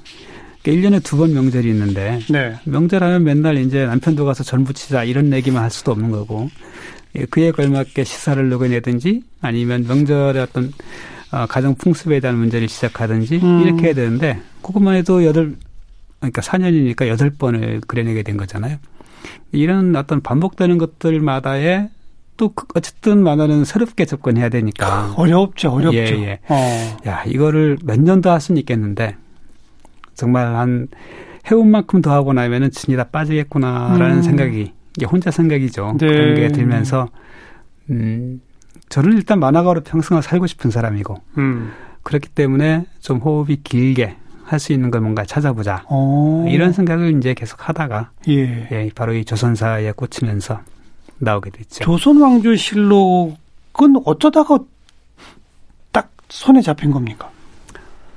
그러니까 0.62 0.90
1년에 0.90 1.04
두 1.04 1.16
번 1.16 1.34
명절이 1.34 1.70
있는데 1.70 2.20
네. 2.30 2.60
명절 2.66 3.02
하면 3.02 3.24
맨날 3.24 3.58
이제 3.58 3.86
남편도 3.86 4.26
가서 4.26 4.44
전 4.44 4.66
부치자 4.66 5.06
이런 5.06 5.32
얘기만 5.32 5.64
할 5.64 5.72
수도 5.72 5.94
없는 5.94 6.12
거고 6.12 6.50
예, 7.16 7.24
그에 7.26 7.52
걸맞게 7.52 8.04
시사를 8.04 8.50
녹여내든지 8.50 9.24
아니면 9.40 9.86
명절의 9.88 10.42
어떤 10.42 10.66
어, 10.66 10.72
가정 11.50 11.76
풍습에 11.76 12.20
대한 12.20 12.38
문제를 12.38 12.68
시작하든지 12.68 13.40
음. 13.44 13.62
이렇게 13.62 13.88
해야 13.88 13.94
되는데 13.94 14.40
그것만 14.62 14.96
해도 14.96 15.26
여덟 15.26 15.56
그러니까 16.20 16.42
4년이니까 16.42 17.08
여덟 17.08 17.30
번을 17.32 17.82
그려내게 17.88 18.24
된 18.24 18.38
거잖아요. 18.38 18.78
이런 19.52 19.96
어떤 19.96 20.22
반복되는 20.22 20.78
것들마다의 20.78 21.90
또그 22.38 22.66
어쨌든 22.76 23.24
만화는 23.24 23.64
새롭게 23.66 24.06
접근해야 24.06 24.50
되니까 24.50 25.14
어렵죠, 25.18 25.70
어렵죠. 25.72 25.98
예, 25.98 26.24
예. 26.24 26.40
어. 26.50 26.98
야 27.06 27.24
이거를 27.26 27.78
몇 27.84 28.00
년 28.00 28.22
더 28.22 28.32
할 28.32 28.42
수는 28.42 28.60
있겠는데 28.60 29.16
정말 30.16 30.56
한 30.56 30.88
해온 31.50 31.70
만큼 31.70 32.02
더 32.02 32.12
하고 32.14 32.34
나면은 32.34 32.72
진이 32.72 32.96
다 32.98 33.04
빠지겠구나라는 33.06 34.18
음. 34.18 34.22
생각이 34.22 34.72
이게 34.98 35.06
혼자 35.06 35.30
생각이죠. 35.32 35.98
네. 36.00 36.08
그런 36.08 36.36
게 36.36 36.48
들면서 36.50 37.10
음 37.90 38.40
저는 38.94 39.14
일단 39.14 39.40
만화가로 39.40 39.82
평생을 39.82 40.22
살고 40.22 40.46
싶은 40.46 40.70
사람이고 40.70 41.18
음. 41.40 41.72
그렇기 42.04 42.30
때문에 42.30 42.86
좀 43.00 43.18
호흡이 43.18 43.62
길게 43.64 44.18
할 44.44 44.60
수 44.60 44.72
있는 44.72 44.92
걸 44.92 45.02
뭔가 45.02 45.26
찾아보자 45.26 45.84
오. 45.90 46.46
이런 46.48 46.74
생각을 46.74 47.18
이제 47.18 47.34
계속 47.34 47.68
하다가 47.68 48.12
예. 48.28 48.68
예 48.72 48.92
바로 48.94 49.14
이 49.14 49.26
조선사에 49.26 49.92
꽂히면서 49.94 50.60
나오게 51.18 51.50
됐죠. 51.50 51.84
조선 51.84 52.22
왕조실록은 52.22 53.36
어쩌다가 54.06 54.60
딱 55.92 56.12
손에 56.30 56.62
잡힌 56.62 56.92
겁니까? 56.92 57.32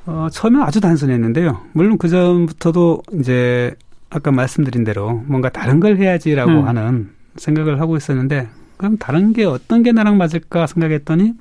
어, 0.04 0.28
처음엔 0.30 0.60
아주 0.60 0.80
단순했는데요. 0.82 1.62
물론 1.72 1.96
그 1.96 2.08
전부터도 2.08 3.02
이제 3.18 3.74
아까 4.10 4.30
말씀드린 4.30 4.84
대로 4.84 5.22
뭔가 5.26 5.48
다른 5.48 5.80
걸 5.80 5.96
해야지라고 5.96 6.50
음. 6.50 6.68
하는 6.68 7.10
생각을 7.36 7.80
하고 7.80 7.96
있었는데 7.96 8.48
그럼 8.76 8.98
다른 8.98 9.32
게 9.32 9.44
어떤 9.44 9.82
게 9.82 9.92
나랑 9.92 10.18
맞을까 10.18 10.66
생각했더니 10.66 11.32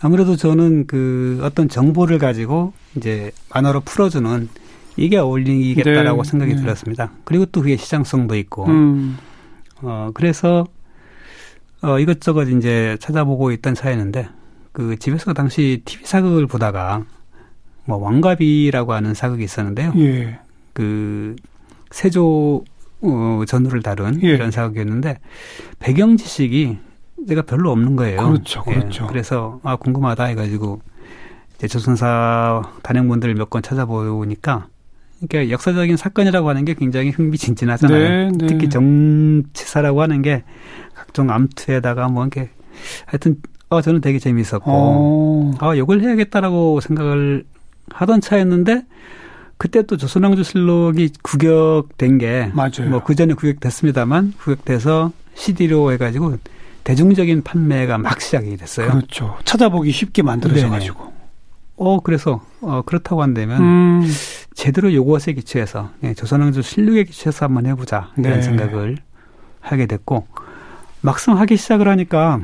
아무래도 0.00 0.36
저는 0.36 0.86
그 0.86 1.40
어떤 1.42 1.68
정보를 1.68 2.18
가지고 2.18 2.72
이제 2.96 3.32
만화로 3.52 3.80
풀어주는 3.80 4.48
이게 4.96 5.16
어울리겠다라고 5.18 6.22
네. 6.22 6.30
생각이 6.30 6.54
네. 6.54 6.60
들었습니다. 6.60 7.12
그리고 7.24 7.46
또 7.46 7.60
그게 7.60 7.76
시장성도 7.76 8.36
있고, 8.36 8.66
음. 8.66 9.16
어, 9.82 10.10
그래서, 10.12 10.66
어, 11.82 11.98
이것저것 11.98 12.48
이제 12.48 12.96
찾아보고 13.00 13.52
있던 13.52 13.74
차이였는데, 13.74 14.28
그 14.72 14.98
집에서 14.98 15.32
당시 15.32 15.82
TV 15.84 16.04
사극을 16.04 16.46
보다가, 16.46 17.04
뭐, 17.86 17.98
왕가비라고 17.98 18.92
하는 18.92 19.14
사극이 19.14 19.44
있었는데요. 19.44 19.92
예. 19.96 20.38
그, 20.72 21.36
세조 21.90 22.64
어, 23.02 23.42
전후를 23.46 23.82
다룬 23.82 24.20
예. 24.22 24.28
이런 24.28 24.50
사극이었는데 24.50 25.18
배경 25.78 26.16
지식이 26.16 26.78
내가 27.26 27.42
별로 27.42 27.70
없는 27.70 27.96
거예요. 27.96 28.26
그렇죠, 28.28 28.64
예. 28.68 28.74
그렇죠. 28.74 29.04
예. 29.04 29.08
그래서 29.08 29.60
아 29.62 29.76
궁금하다 29.76 30.24
해가지고 30.24 30.80
이제 31.56 31.68
조선사 31.68 32.62
단행본들을 32.82 33.34
몇 33.34 33.50
권 33.50 33.62
찾아보니까 33.62 34.66
그러니까 35.28 35.52
역사적인 35.52 35.96
사건이라고 35.98 36.48
하는 36.48 36.64
게 36.64 36.72
굉장히 36.74 37.10
흥미진진하잖아요. 37.10 38.30
네, 38.30 38.30
네. 38.38 38.46
특히 38.46 38.68
정치사라고 38.70 40.00
하는 40.00 40.22
게 40.22 40.44
각종 40.94 41.30
암투에다가 41.30 42.08
뭐 42.08 42.22
이렇게 42.24 42.50
하여튼 43.04 43.36
어 43.68 43.82
저는 43.82 44.00
되게 44.00 44.18
재미있었고 44.18 44.70
오. 44.70 45.52
어. 45.52 45.52
아 45.60 45.74
이걸 45.74 46.00
해야겠다라고 46.00 46.80
생각을 46.80 47.44
하던 47.92 48.20
차였는데 48.22 48.84
그때 49.60 49.82
또 49.82 49.98
조선왕조 49.98 50.42
실록이 50.42 51.10
구격된 51.22 52.16
게 52.16 52.50
맞아요. 52.54 52.88
뭐그 52.88 53.14
전에 53.14 53.34
구격됐습니다만 53.34 54.32
구격돼서 54.38 55.12
CD로 55.34 55.92
해가지고 55.92 56.38
대중적인 56.82 57.42
판매가 57.42 57.98
막 57.98 58.22
시작이 58.22 58.56
됐어요. 58.56 58.88
그렇죠. 58.88 59.36
찾아보기 59.44 59.92
쉽게 59.92 60.22
만들어져 60.22 60.70
가지고. 60.70 61.12
어 61.76 62.00
그래서 62.00 62.40
어 62.62 62.80
그렇다고 62.86 63.22
한다면 63.22 63.60
음. 63.60 64.10
제대로 64.54 64.94
요것에 64.94 65.34
기초해서 65.34 65.90
예, 66.04 66.14
조선왕조 66.14 66.62
실록에 66.62 67.04
기초해서 67.04 67.44
한번 67.44 67.66
해보자 67.66 68.12
이런 68.16 68.36
네. 68.36 68.42
생각을 68.42 68.96
하게 69.60 69.84
됐고 69.84 70.26
막상 71.02 71.38
하기 71.38 71.58
시작을 71.58 71.86
하니까 71.86 72.40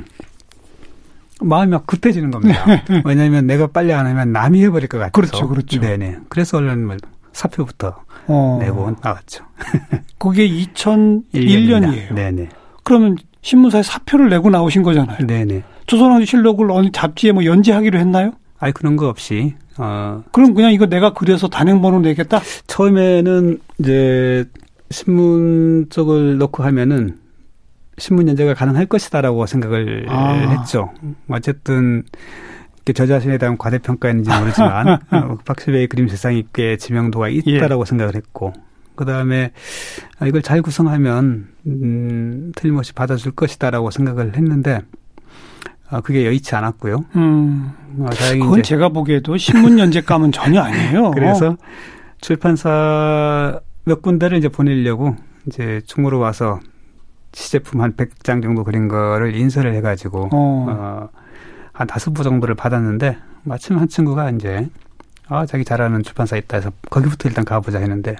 마음이 1.40 1.73
막 1.73 1.87
급해지는 1.87 2.31
겁니다. 2.31 2.64
네. 2.66 2.83
왜냐하면 3.05 3.47
내가 3.47 3.66
빨리 3.66 3.93
안 3.93 4.07
하면 4.07 4.33
남이 4.33 4.62
해버릴 4.64 4.88
것 4.88 4.99
같아서. 4.99 5.12
그렇죠, 5.12 5.49
그렇죠. 5.49 5.81
네네. 5.81 6.19
그래서 6.28 6.59
얼른 6.59 6.87
뭐 6.87 6.97
사표부터 7.33 7.95
어. 8.28 8.59
내고 8.61 8.95
나왔죠. 9.02 9.45
그게 10.19 10.49
2001년이에요. 10.49 12.14
네네. 12.14 12.49
그러면 12.83 13.16
신문사에 13.43 13.83
사표를 13.83 14.28
내고 14.31 14.50
나오신 14.50 14.83
거잖아요. 14.83 15.26
네네. 15.26 15.62
조선왕조 15.87 16.25
실록을 16.25 16.71
어느 16.71 16.90
잡지에 16.90 17.33
뭐 17.33 17.45
연재하기로 17.45 17.99
했나요? 17.99 18.33
아니 18.59 18.73
그런 18.73 18.97
거 18.97 19.09
없이. 19.09 19.55
어. 19.78 20.23
그럼 20.33 20.55
그냥 20.55 20.73
이거 20.73 20.87
내가 20.87 21.12
그려서 21.12 21.49
단행본으로 21.49 22.02
내겠다? 22.02 22.40
처음에는 22.66 23.61
이제 23.78 24.45
신문 24.90 25.87
쪽을 25.90 26.38
놓고 26.38 26.62
하면은 26.64 27.19
신문 27.99 28.29
연재가 28.29 28.55
가능할 28.55 28.87
것이다라고 28.87 29.47
생각을 29.47 30.07
아. 30.09 30.33
했죠. 30.33 30.93
어쨌든 31.29 32.05
저 32.95 33.07
자신에 33.07 33.38
대한 33.38 33.59
과대평가인지 33.59 34.31
모르지만 34.31 34.88
어, 35.11 35.38
박시배의 35.45 35.88
그림 35.88 36.09
세상이 36.09 36.45
꽤 36.53 36.76
지명도가 36.76 37.29
있다라고 37.29 37.83
예. 37.83 37.85
생각을 37.85 38.15
했고 38.15 38.53
그 38.95 39.05
다음에 39.05 39.53
이걸 40.26 40.43
잘 40.43 40.62
구성하면 40.62 41.49
음, 41.67 42.53
틀림없이 42.55 42.93
받아줄 42.93 43.33
것이다라고 43.33 43.91
생각을 43.91 44.37
했는데 44.37 44.81
아, 45.88 46.00
그게 46.00 46.26
여의치 46.26 46.55
않았고요. 46.55 47.05
음, 47.15 47.73
아, 48.05 48.11
다행히 48.11 48.41
그건 48.41 48.61
이제 48.61 48.71
제가 48.71 48.88
보기에도 48.88 49.37
신문 49.37 49.79
연재감은 49.79 50.33
전혀 50.33 50.61
아니에요. 50.61 51.12
그래서 51.15 51.57
출판사 52.21 53.61
몇 53.85 54.03
군데를 54.03 54.38
이제 54.38 54.49
보내려고 54.49 55.15
이제 55.47 55.81
충무로 55.87 56.19
와서 56.19 56.59
시제품 57.37 57.83
한 57.83 57.93
100장 57.93 58.43
정도 58.43 58.64
그린 58.64 58.88
거를 58.88 59.37
인쇄를 59.37 59.75
해가지고 59.75 60.31
어. 60.33 60.66
어, 60.69 61.09
한 61.73 61.87
다섯 61.87 62.12
부 62.12 62.23
정도를 62.23 62.55
받았는데 62.55 63.19
마침 63.43 63.78
한 63.78 63.88
친구가 63.88 64.31
이제 64.31 64.69
아 65.28 65.45
자기 65.45 65.62
잘하는 65.62 66.02
출판사 66.02 66.37
있다 66.37 66.57
해서 66.57 66.71
거기부터 66.90 67.28
일단 67.28 67.45
가보자 67.45 67.78
했는데 67.78 68.16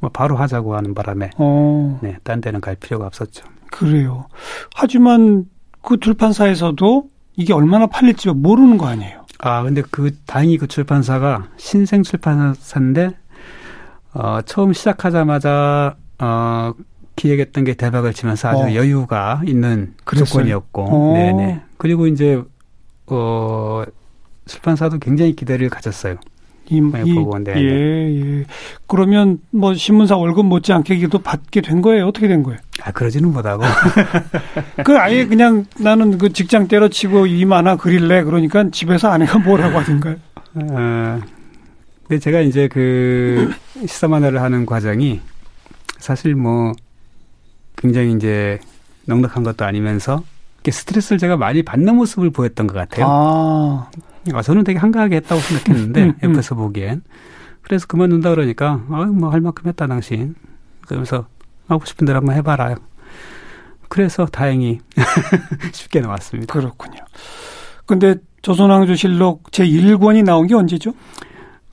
뭐 0.00 0.10
바로 0.10 0.36
하자고 0.36 0.74
하는 0.74 0.94
바람에 0.94 1.30
어. 1.38 1.98
네, 2.02 2.16
딴 2.24 2.40
데는 2.40 2.60
갈 2.60 2.74
필요가 2.74 3.06
없었죠. 3.06 3.44
그래요. 3.70 4.26
하지만 4.74 5.44
그 5.80 6.00
출판사에서도 6.00 7.08
이게 7.36 7.52
얼마나 7.52 7.86
팔릴지 7.86 8.28
모르는 8.30 8.78
거 8.78 8.88
아니에요. 8.88 9.24
아 9.38 9.62
근데 9.62 9.82
그 9.88 10.10
다행히 10.26 10.58
그 10.58 10.66
출판사가 10.66 11.50
신생 11.56 12.02
출판사인데 12.02 13.10
어 14.12 14.40
처음 14.44 14.72
시작하자마자 14.72 15.94
어 16.18 16.72
기획했던 17.16 17.64
게 17.64 17.74
대박을 17.74 18.12
치면서 18.12 18.48
아주 18.48 18.62
어. 18.62 18.74
여유가 18.74 19.42
있는 19.44 19.94
그랬어요? 20.04 20.26
조건이었고, 20.26 20.82
어. 20.82 21.12
네네. 21.14 21.60
그리고 21.78 22.06
이제 22.06 22.42
어 23.06 23.84
출판사도 24.46 24.98
굉장히 24.98 25.34
기대를 25.34 25.68
가졌어요. 25.70 26.16
이, 26.68 26.78
이, 26.78 27.14
보고, 27.14 27.38
네, 27.38 27.52
예, 27.56 28.40
예. 28.40 28.44
그러면 28.88 29.38
뭐 29.50 29.74
신문사 29.74 30.16
월급 30.16 30.46
못지않게 30.46 30.96
기도 30.96 31.18
받게 31.20 31.60
된 31.60 31.80
거예요? 31.80 32.08
어떻게 32.08 32.26
된 32.26 32.42
거예요? 32.42 32.58
아, 32.82 32.90
그러지는 32.90 33.32
못하고. 33.32 33.62
그 34.84 34.98
아예 34.98 35.26
그냥 35.26 35.66
나는 35.78 36.18
그 36.18 36.32
직장 36.32 36.66
때려치고 36.66 37.26
이 37.26 37.44
만화 37.44 37.76
그릴래. 37.76 38.24
그러니까 38.24 38.68
집에서 38.70 39.10
아내가 39.10 39.38
뭐라고 39.38 39.78
하던가요? 39.78 40.16
어, 40.54 41.20
근데 42.08 42.18
제가 42.18 42.40
이제 42.40 42.66
그 42.66 43.52
시사 43.82 44.08
만화를 44.08 44.42
하는 44.42 44.66
과정이 44.66 45.20
사실 45.98 46.34
뭐 46.34 46.72
굉장히 47.76 48.12
이제 48.12 48.58
넉넉한 49.06 49.42
것도 49.42 49.64
아니면서 49.64 50.22
스트레스를 50.68 51.18
제가 51.18 51.36
많이 51.36 51.62
받는 51.62 51.94
모습을 51.94 52.30
보였던 52.30 52.66
것 52.66 52.74
같아요. 52.74 53.06
아. 53.08 53.90
아 54.32 54.42
저는 54.42 54.64
되게 54.64 54.78
한가하게 54.78 55.16
했다고 55.16 55.40
생각했는데 55.40 56.02
음, 56.02 56.14
음. 56.22 56.30
옆에서 56.30 56.56
보기엔 56.56 57.02
그래서 57.62 57.86
그만둔다 57.86 58.30
그러니까 58.30 58.84
아뭐 58.90 59.30
할 59.30 59.40
만큼 59.40 59.68
했다 59.68 59.86
당신 59.86 60.34
그러면서 60.86 61.26
하고 61.68 61.84
싶은 61.84 62.06
대로 62.06 62.18
한번 62.18 62.34
해봐라. 62.36 62.76
그래서 63.88 64.26
다행히 64.26 64.80
쉽게 65.72 66.00
나왔습니다. 66.00 66.52
그렇군요. 66.52 66.98
근데 67.86 68.16
조선왕조실록 68.42 69.52
제 69.52 69.64
1권이 69.64 70.24
나온 70.24 70.46
게 70.46 70.54
언제죠? 70.54 70.92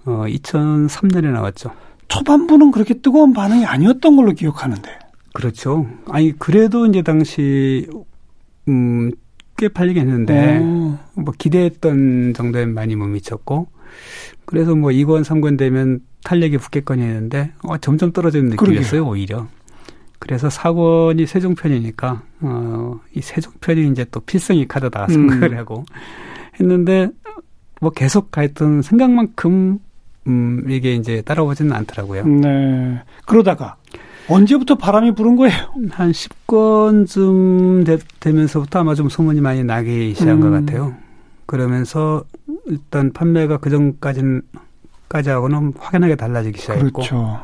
어 0.05 0.25
2003년에 0.27 1.31
나왔죠. 1.31 1.71
초반부는 2.07 2.71
그렇게 2.71 2.95
뜨거운 2.95 3.33
반응이 3.33 3.65
아니었던 3.65 4.15
걸로 4.15 4.33
기억하는데. 4.33 5.02
그렇죠. 5.33 5.87
아니 6.09 6.31
그래도 6.37 6.85
이제 6.85 7.01
당시 7.01 7.87
음, 8.67 9.11
꽤 9.57 9.67
팔리긴 9.67 10.03
했는데 10.03 10.59
오. 10.59 10.97
뭐 11.15 11.33
기대했던 11.37 12.33
정도에 12.33 12.65
많이 12.65 12.95
못 12.95 13.07
미쳤고 13.07 13.67
그래서 14.45 14.75
뭐 14.75 14.91
2권, 14.91 15.23
3권 15.23 15.57
되면 15.57 16.01
탄력이 16.23 16.57
붙겠거니 16.57 17.01
했는데 17.01 17.51
어, 17.63 17.77
점점 17.77 18.11
떨어지는 18.11 18.49
느낌이었어요, 18.51 19.03
그러게요. 19.03 19.11
오히려. 19.11 19.47
그래서 20.19 20.47
4권이 20.47 21.25
세종편이니까 21.25 22.23
어, 22.41 22.99
이 23.13 23.21
세종편이 23.21 23.87
이제 23.89 24.05
또 24.09 24.21
필승이 24.21 24.67
카드다 24.67 25.07
생각을 25.07 25.51
음. 25.51 25.57
하고 25.57 25.85
했는데 26.59 27.09
뭐 27.81 27.89
계속 27.91 28.31
가했던 28.31 28.83
생각만큼 28.83 29.79
음, 30.27 30.65
이게 30.69 30.95
이제 30.95 31.21
따라오지는 31.21 31.73
않더라고요. 31.73 32.25
네. 32.25 33.01
그러다가 33.25 33.75
언제부터 34.29 34.75
바람이 34.75 35.13
부른 35.15 35.35
거예요? 35.35 35.53
한 35.91 36.11
10권쯤 36.11 37.85
되, 38.19 38.31
면서부터 38.31 38.79
아마 38.79 38.95
좀 38.95 39.09
소문이 39.09 39.41
많이 39.41 39.63
나기 39.63 40.13
시작한 40.13 40.35
음. 40.37 40.41
것 40.41 40.49
같아요. 40.51 40.93
그러면서 41.45 42.23
일단 42.67 43.11
판매가 43.11 43.57
그 43.57 43.69
전까지는 43.69 44.41
까지하고는 45.09 45.73
확연하게 45.77 46.15
달라지기 46.15 46.59
시작했고. 46.59 46.91
그렇죠. 47.01 47.39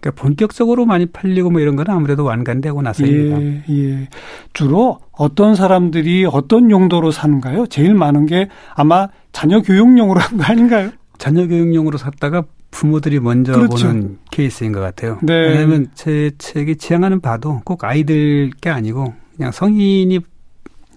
그러니까 0.00 0.22
본격적으로 0.22 0.86
많이 0.86 1.06
팔리고 1.06 1.50
뭐 1.50 1.60
이런 1.60 1.74
거는 1.74 1.92
아무래도 1.92 2.22
완간되고 2.24 2.80
나서입니다. 2.82 3.42
예, 3.42 3.64
예. 3.70 4.08
주로 4.52 5.00
어떤 5.10 5.56
사람들이 5.56 6.24
어떤 6.24 6.70
용도로 6.70 7.10
사는가요? 7.10 7.66
제일 7.66 7.94
많은 7.94 8.26
게 8.26 8.48
아마 8.76 9.08
자녀 9.32 9.60
교육용으로 9.60 10.20
한 10.20 10.38
거 10.38 10.44
아닌가요? 10.44 10.90
자녀 11.18 11.48
교육용으로 11.48 11.98
샀다가 11.98 12.44
부모들이 12.82 13.18
먼저 13.18 13.52
그렇죠. 13.54 13.88
보는 13.88 14.18
케이스인 14.30 14.70
것 14.70 14.78
같아요. 14.78 15.18
네. 15.22 15.34
왜냐하면 15.34 15.88
제 15.96 16.30
책이 16.38 16.76
지향하는 16.76 17.20
바도 17.20 17.60
꼭 17.64 17.82
아이들 17.82 18.50
게 18.60 18.70
아니고 18.70 19.14
그냥 19.36 19.50
성인이 19.50 20.20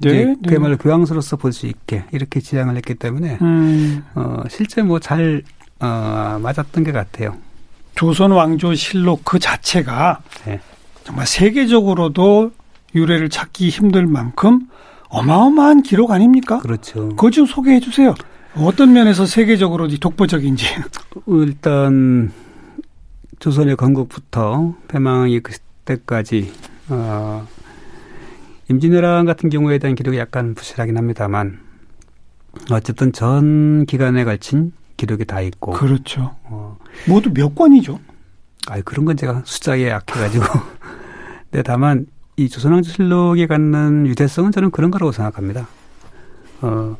네, 0.02 0.26
네. 0.26 0.36
그야말로 0.48 0.78
교황서로서 0.78 1.38
볼 1.38 1.52
수 1.54 1.66
있게 1.66 2.04
이렇게 2.12 2.40
지향을 2.40 2.76
했기 2.76 2.94
때문에 2.94 3.40
음. 3.42 4.04
어, 4.14 4.44
실제 4.48 4.84
뭐잘 4.84 5.42
어, 5.80 6.40
맞았던 6.42 6.84
것 6.84 6.92
같아요. 6.92 7.36
조선 7.96 8.32
왕조 8.32 8.76
실록 8.76 9.26
그 9.26 9.40
자체가 9.40 10.22
네. 10.46 10.60
정말 11.04 11.26
세계적으로도 11.26 12.52
유래를 12.94 13.30
찾기 13.30 13.70
힘들 13.70 14.06
만큼 14.06 14.68
어마어마한 15.10 15.82
기록 15.82 16.12
아닙니까? 16.12 16.60
그렇죠. 16.60 17.10
그거 17.10 17.32
좀 17.32 17.48
소개해 17.48 17.80
주세요. 17.80 18.14
어떤 18.56 18.94
면에서 18.94 19.26
세계적으로 19.26 19.88
독보적인지. 19.88 20.66
일단 21.28 22.32
조선의 23.40 23.76
건국부터 23.76 24.76
패망이 24.88 25.40
그때까지 25.40 26.54
어, 26.90 27.48
임진왜란 28.70 29.26
같은 29.26 29.50
경우에 29.50 29.78
대한 29.78 29.96
기록이 29.96 30.18
약간 30.18 30.54
부실하긴 30.54 30.98
합니다만 30.98 31.60
어쨌든 32.70 33.14
전 33.14 33.86
기간에 33.86 34.24
걸친 34.26 34.74
기록이 34.98 35.26
다 35.26 35.42
있고. 35.42 35.72
그렇죠. 35.72 36.36
어, 36.44 36.78
모두 37.08 37.34
몇 37.34 37.56
권이죠? 37.56 38.00
아, 38.68 38.80
그런 38.82 39.06
건 39.06 39.18
제가 39.18 39.42
숫자에 39.46 39.88
약해가지고. 39.88 40.46
네, 41.52 41.64
다만 41.64 42.06
이 42.38 42.48
조선왕조실록이 42.50 43.48
갖는 43.48 44.08
유대성은 44.08 44.52
저는 44.52 44.72
그런 44.72 44.92
거라고 44.92 45.12
생각합니다. 45.12 45.68
어, 46.62 46.96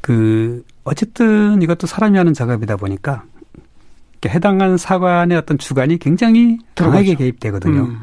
그 0.00 0.64
어쨌든 0.84 1.60
이것도 1.62 1.86
사람이 1.86 2.16
하는 2.16 2.32
작업이다 2.34 2.76
보니까 2.76 3.24
해당하는 4.26 4.76
사관의 4.76 5.38
어떤 5.38 5.58
주관이 5.58 5.98
굉장히 5.98 6.58
강하게 6.74 7.14
개입되거든요. 7.14 7.80
음. 7.82 8.00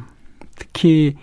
특히 0.56 1.16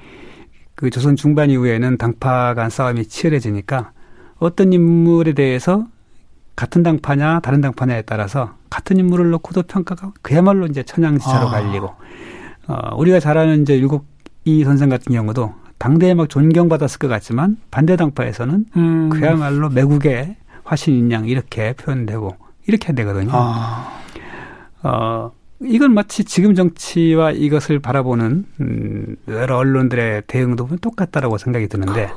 그 0.75 0.91
조선 0.91 1.17
중반 1.17 1.51
이후에는 1.51 1.99
당파 1.99 2.55
간 2.55 2.71
싸움이 2.71 3.07
치열해지니까 3.07 3.93
어떤 4.39 4.73
인물에 4.73 5.33
대해서 5.33 5.87
같은 6.57 6.83
당파냐 6.83 7.41
다른 7.41 7.61
당파냐에 7.61 8.03
따라서 8.03 8.55
같은 8.71 8.99
인물을 8.99 9.31
놓고도 9.31 9.65
평가가 9.65 10.13
그야말로 10.23 10.67
이제 10.67 10.83
천양지차로 10.83 11.49
아. 11.49 11.51
갈리고 11.51 11.95
어 12.69 12.97
우리가 12.97 13.21
잘 13.21 13.39
아는 13.39 13.63
이제 13.63 13.79
율곡 13.79 14.07
이 14.45 14.63
선생 14.65 14.89
같은 14.89 15.13
경우도 15.13 15.55
당대에 15.79 16.15
막 16.15 16.29
존경받았을 16.29 16.99
것 16.99 17.09
같지만 17.09 17.57
반대 17.71 17.97
당파에서는 17.97 18.67
음. 18.77 19.09
그야말로 19.11 19.69
매국의 19.69 20.37
화신인양 20.65 21.27
이렇게 21.27 21.75
표현되고 21.75 22.37
이렇게 22.67 22.93
되거든요. 22.93 23.31
아. 23.33 24.01
어, 24.83 25.33
이건 25.63 25.95
마치 25.95 26.25
지금 26.25 26.55
정치와 26.55 27.33
이것을 27.33 27.79
바라보는 27.79 28.45
음, 28.61 29.17
여러 29.29 29.59
언론들의 29.59 30.25
대응도 30.27 30.69
똑같다라고 30.81 31.39
생각이 31.39 31.69
드는데 31.69 32.11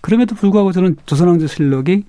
그럼에도 0.00 0.34
불구하고 0.34 0.72
저는 0.72 0.96
조선왕조실록이 1.06 2.04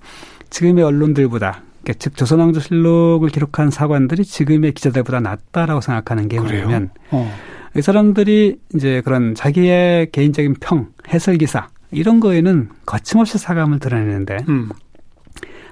지금의 0.50 0.84
언론들보다 0.84 1.62
그러니까 1.82 1.98
즉 1.98 2.16
조선왕조실록을 2.16 3.28
기록한 3.28 3.70
사관들이 3.70 4.24
지금의 4.24 4.72
기자들보다 4.72 5.20
낫다라고 5.20 5.80
생각하는 5.80 6.28
게 6.28 6.40
뭐냐면 6.40 6.90
어. 7.10 7.32
이 7.76 7.82
사람들이 7.82 8.58
이제 8.74 9.02
그런 9.04 9.34
자기의 9.34 10.10
개인적인 10.10 10.56
평, 10.60 10.88
해설 11.08 11.36
기사 11.38 11.68
이런 11.92 12.20
거에는 12.20 12.70
거침없이 12.86 13.38
사감을 13.38 13.78
드러내는데 13.78 14.38
음. 14.48 14.70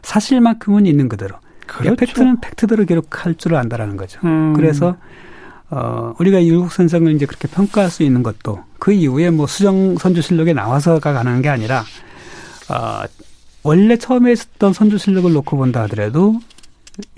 사실만큼은 0.04 0.86
있는 0.86 1.08
그대로. 1.08 1.36
그렇죠. 1.66 1.96
팩트는 1.96 2.40
팩트대로 2.40 2.84
기록할 2.84 3.34
줄을 3.34 3.56
안다라는 3.56 3.96
거죠. 3.96 4.20
음. 4.24 4.52
그래서 4.54 4.96
어, 5.70 6.14
우리가 6.18 6.44
율곡 6.44 6.70
선생을 6.70 7.14
이제 7.14 7.26
그렇게 7.26 7.48
평가할 7.48 7.90
수 7.90 8.02
있는 8.02 8.22
것도 8.22 8.62
그 8.78 8.92
이후에 8.92 9.30
뭐 9.30 9.46
수정 9.46 9.96
선조 9.96 10.20
실록에 10.20 10.52
나와서가 10.52 11.12
가는 11.12 11.42
게 11.42 11.48
아니라 11.48 11.84
어, 12.68 13.04
원래 13.62 13.96
처음에 13.96 14.32
있었던 14.32 14.72
선조 14.72 14.98
실록을 14.98 15.32
놓고 15.32 15.56
본다 15.56 15.82
하더라도 15.82 16.38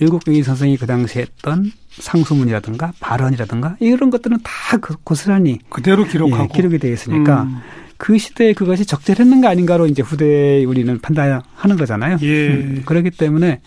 율곡경희 0.01 0.42
선생이 0.42 0.77
그 0.77 0.87
당시에 0.87 1.22
했던 1.22 1.70
상수문이라든가 1.90 2.92
발언이라든가 3.01 3.77
이런 3.81 4.11
것들은 4.11 4.38
다그 4.42 4.96
고스란히 5.05 5.59
그대로 5.68 6.05
기록하고 6.05 6.44
예, 6.44 6.57
기록이 6.57 6.79
되어 6.79 6.92
있으니까 6.92 7.42
음. 7.42 7.59
그 7.97 8.19
시대에 8.19 8.53
그것이 8.53 8.85
적절했는가 8.85 9.49
아닌가로 9.49 9.87
이제 9.87 10.03
후대에 10.03 10.65
우리는 10.65 10.99
판단하는 11.01 11.77
거잖아요. 11.79 12.19
예. 12.23 12.49
음, 12.49 12.83
그렇기 12.85 13.11
때문에 13.11 13.61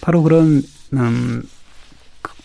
바로 0.00 0.22
그런 0.22 0.62
음, 0.94 1.42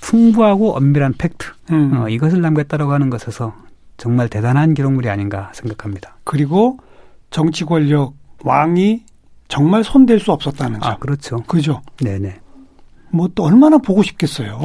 풍부하고 0.02 0.76
엄밀한 0.76 1.14
팩트 1.18 1.48
음. 1.72 1.94
어, 1.94 2.10
이것을 2.10 2.42
남겼다라고 2.42 2.92
하는 2.92 3.10
것에서 3.10 3.56
정말 3.98 4.30
대단한 4.30 4.74
기록물이 4.74 5.10
아닌가 5.10 5.52
생각합니다. 5.54 6.18
그리고 6.24 6.78
정치 7.30 7.64
권력 7.66 8.16
왕이 8.44 9.04
정말 9.48 9.84
손댈 9.84 10.20
수 10.20 10.32
없었다는 10.32 10.80
점. 10.80 10.92
아, 10.92 10.98
그렇죠. 10.98 11.44
그죠? 11.44 11.82
네네. 12.02 12.40
뭐 13.12 13.28
또 13.36 13.44
얼마나 13.44 13.78
보고 13.78 14.02
싶겠어요. 14.04 14.60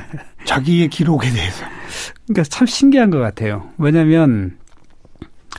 자기의 0.44 0.88
기록에 0.88 1.30
대해서. 1.30 1.64
그러니까 2.26 2.44
참 2.44 2.66
신기한 2.66 3.10
것 3.10 3.18
같아요. 3.18 3.68
왜냐하면 3.78 4.56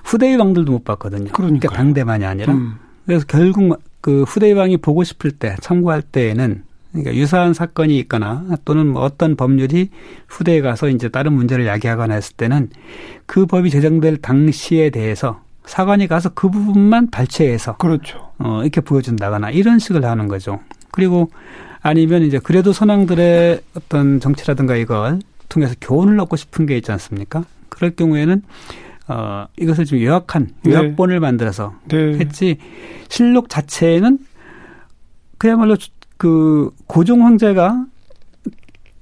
후대의 0.04 0.38
왕들도 0.38 0.72
못 0.72 0.84
봤거든요. 0.84 1.32
그러니까 1.32 1.70
당대만이 1.70 2.26
아니라. 2.26 2.54
음. 2.54 2.76
그래서 3.06 3.26
결국 3.28 3.82
그 4.02 4.24
후대의 4.24 4.54
왕이 4.54 4.78
보고 4.78 5.04
싶을 5.04 5.32
때 5.32 5.56
참고할 5.62 6.02
때에는 6.02 6.64
그러니까 6.92 7.16
유사한 7.16 7.54
사건이 7.54 7.98
있거나 8.00 8.46
또는 8.66 8.88
뭐 8.88 9.04
어떤 9.04 9.36
법률이 9.36 9.90
후대에 10.28 10.62
가서 10.62 10.90
이제 10.90 11.10
다른 11.10 11.34
문제를 11.34 11.66
야기하거나 11.66 12.14
했을 12.14 12.36
때는 12.36 12.70
그 13.26 13.46
법이 13.46 13.70
제정될 13.70 14.18
당시에 14.18 14.90
대해서 14.90 15.42
사관이 15.66 16.08
가서 16.08 16.30
그 16.30 16.50
부분만 16.50 17.12
발췌해서 17.12 17.78
그렇죠. 17.78 18.32
어 18.40 18.62
이렇게 18.64 18.82
보여준다거나 18.82 19.52
이런 19.52 19.80
식을 19.80 20.04
하는 20.04 20.28
거죠. 20.28 20.60
그리고 20.92 21.30
아니면 21.82 22.24
이제 22.24 22.40
그래도 22.40 22.74
선왕들의 22.74 23.62
어떤 23.76 24.20
정치라든가 24.20 24.76
이걸 24.76 25.20
통해서 25.50 25.76
교훈을 25.80 26.20
얻고 26.20 26.36
싶은 26.36 26.66
게 26.66 26.78
있지 26.78 26.92
않습니까? 26.92 27.44
그럴 27.70 27.92
경우에는 27.92 28.42
어 29.12 29.48
이것을 29.60 29.86
좀 29.86 30.00
요약한 30.00 30.50
네. 30.64 30.72
요약본을 30.72 31.16
네. 31.16 31.20
만들어서 31.20 31.74
네. 31.90 32.18
했지 32.20 32.58
실록 33.10 33.50
자체는 33.50 34.20
그야말로 35.38 35.76
그 36.18 36.72
고종 36.88 37.26
황제가 37.26 37.86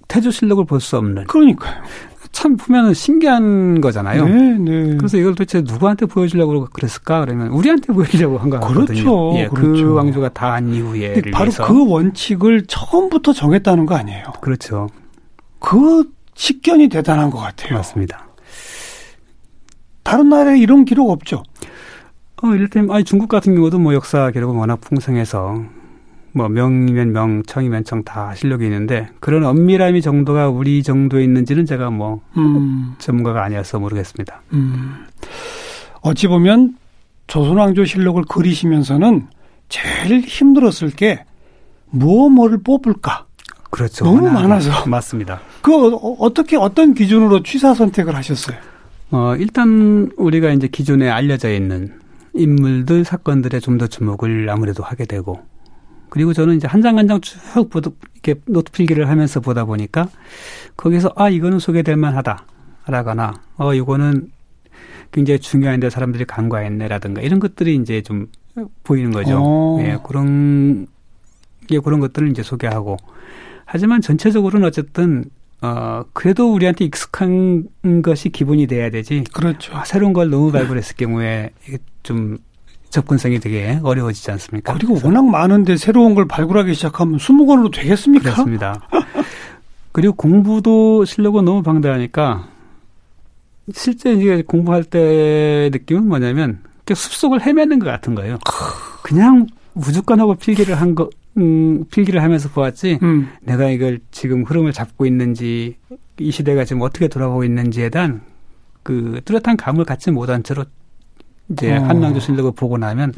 태조 0.07 0.31
실록을 0.31 0.65
볼 0.65 0.79
수 0.79 0.97
없는. 0.97 1.25
그러니까요. 1.25 1.83
참 2.31 2.57
보면은 2.57 2.93
신기한 2.93 3.81
거잖아요. 3.81 4.25
네, 4.25 4.57
네. 4.57 4.97
그래서 4.97 5.17
이걸 5.17 5.33
도대체 5.33 5.61
누구한테 5.61 6.05
보여주려고 6.05 6.65
그랬을까? 6.71 7.21
그러면 7.21 7.47
우리한테 7.49 7.91
보여주려고 7.91 8.37
한 8.37 8.49
거거든요. 8.49 8.85
그렇죠. 8.85 9.33
예, 9.35 9.47
그 9.47 9.61
그렇죠. 9.61 9.83
그 9.87 9.93
왕조가 9.93 10.29
다한 10.29 10.73
이후에 10.73 11.21
바로 11.31 11.45
위해서. 11.45 11.65
그 11.67 11.87
원칙을 11.87 12.65
처음부터 12.67 13.33
정했다는 13.33 13.85
거 13.85 13.95
아니에요. 13.95 14.23
그렇죠. 14.41 14.87
그 15.59 16.09
식견이 16.35 16.87
대단한 16.89 17.29
것 17.29 17.39
같아요. 17.39 17.73
맞습니다. 17.75 18.28
다른 20.03 20.29
나라에 20.29 20.57
이런 20.59 20.85
기록 20.85 21.09
없죠. 21.09 21.43
어, 22.41 22.47
이를테면, 22.53 22.95
아니, 22.95 23.03
중국 23.03 23.27
같은 23.27 23.53
경우도 23.55 23.79
뭐 23.79 23.93
역사 23.93 24.31
기록은 24.31 24.55
워낙 24.57 24.79
풍성해서 24.81 25.61
뭐 26.31 26.47
명이면 26.47 27.11
명, 27.11 27.43
청이면 27.43 27.83
청 27.83 28.03
다 28.03 28.33
실력이 28.35 28.63
있는데 28.65 29.09
그런 29.19 29.43
엄밀함이 29.43 30.01
정도가 30.01 30.47
우리 30.49 30.83
정도에 30.83 31.23
있는지는 31.23 31.65
제가 31.65 31.89
뭐 31.89 32.21
음. 32.37 32.93
전문가가 32.99 33.43
아니어서 33.43 33.79
모르겠습니다. 33.79 34.41
음. 34.53 35.05
어찌 36.01 36.27
보면 36.27 36.75
조선왕조 37.27 37.85
실록을 37.85 38.23
그리시면서는 38.29 39.27
제일 39.67 40.21
힘들었을 40.21 40.91
게 40.95 41.25
무엇 41.89 42.29
뭐를 42.29 42.59
뽑을까? 42.63 43.25
그렇죠. 43.71 44.05
너무 44.05 44.29
많아서. 44.29 44.87
맞습니다. 44.87 45.41
그 45.61 45.73
어, 45.93 46.15
어떻게 46.19 46.55
어떤 46.57 46.93
기준으로 46.93 47.43
취사 47.43 47.73
선택을 47.73 48.15
하셨어요? 48.15 48.55
어, 49.11 49.35
일단 49.37 50.11
우리가 50.17 50.51
이제 50.51 50.67
기존에 50.67 51.09
알려져 51.09 51.51
있는 51.51 51.99
인물들 52.33 53.03
사건들에 53.03 53.59
좀 53.59 53.77
더 53.79 53.87
주목을 53.87 54.49
아무래도 54.49 54.83
하게 54.83 55.05
되고 55.05 55.39
그리고 56.09 56.33
저는 56.33 56.57
이제 56.57 56.67
한 56.67 56.81
장 56.81 56.97
한 56.97 57.07
장 57.07 57.21
쭉 57.21 57.69
보도 57.69 57.95
이렇게 58.13 58.39
노트 58.45 58.71
필기를 58.71 59.09
하면서 59.09 59.39
보다 59.39 59.65
보니까 59.65 60.09
거기서 60.77 61.13
아 61.15 61.29
이거는 61.29 61.59
소개될 61.59 61.95
만하다 61.97 62.45
라거나 62.87 63.41
어 63.57 63.73
이거는 63.73 64.31
굉장히 65.11 65.39
중요한데 65.39 65.89
사람들이 65.89 66.25
간과했네라든가 66.25 67.21
이런 67.21 67.39
것들이 67.39 67.75
이제 67.75 68.01
좀 68.01 68.27
보이는 68.83 69.11
거죠. 69.11 69.39
오. 69.41 69.79
어. 69.79 69.83
예, 69.83 69.97
그런 70.05 70.85
게 71.67 71.79
그런 71.79 71.99
것들을 71.99 72.29
이제 72.29 72.43
소개하고 72.43 72.97
하지만 73.65 74.01
전체적으로는 74.01 74.67
어쨌든 74.67 75.25
어 75.61 76.03
그래도 76.13 76.53
우리한테 76.53 76.85
익숙한 76.85 77.67
것이 78.01 78.29
기본이 78.29 78.67
돼야 78.67 78.89
되지. 78.89 79.23
그렇죠. 79.33 79.75
아, 79.75 79.83
새로운 79.85 80.13
걸 80.13 80.29
너무 80.29 80.51
발굴했을 80.51 80.95
경우에 80.95 81.51
좀 82.03 82.37
접근성이 82.89 83.39
되게 83.39 83.79
어려워지지 83.83 84.31
않습니까? 84.31 84.73
그리고 84.73 84.97
워낙 85.03 85.25
많은데 85.25 85.77
새로운 85.77 86.15
걸 86.15 86.27
발굴하기 86.27 86.73
시작하면 86.73 87.17
20권으로 87.19 87.73
되겠습니까? 87.73 88.31
그렇습니다. 88.31 88.81
그리고 89.91 90.13
공부도 90.13 91.05
실력은 91.05 91.45
너무 91.45 91.61
방대하니까 91.61 92.47
실제 93.73 94.13
이제 94.13 94.43
공부할 94.47 94.83
때 94.83 95.69
느낌은 95.71 96.07
뭐냐면 96.07 96.61
숲속을 96.87 97.41
헤매는 97.41 97.79
것 97.79 97.85
같은 97.85 98.15
거예요. 98.15 98.39
그냥 99.03 99.45
무조건 99.73 100.19
하고 100.19 100.35
필기를 100.35 100.73
한 100.73 100.95
거, 100.95 101.09
음, 101.39 101.85
필기를 101.89 102.21
하면서 102.21 102.49
보았지, 102.49 102.99
음. 103.01 103.29
내가 103.41 103.69
이걸 103.69 103.99
지금 104.11 104.43
흐름을 104.43 104.73
잡고 104.73 105.05
있는지, 105.05 105.77
이 106.19 106.31
시대가 106.31 106.65
지금 106.65 106.81
어떻게 106.81 107.07
돌아가고 107.07 107.43
있는지에 107.43 107.89
대한 107.89 108.21
그 108.83 109.21
뚜렷한 109.25 109.57
감을 109.57 109.85
갖지 109.85 110.11
못한 110.11 110.43
채로 110.43 110.65
이제 111.51 111.75
어. 111.75 111.81
한낭조 111.83 112.19
실력을 112.19 112.51
보고 112.53 112.77
나면 112.77 113.13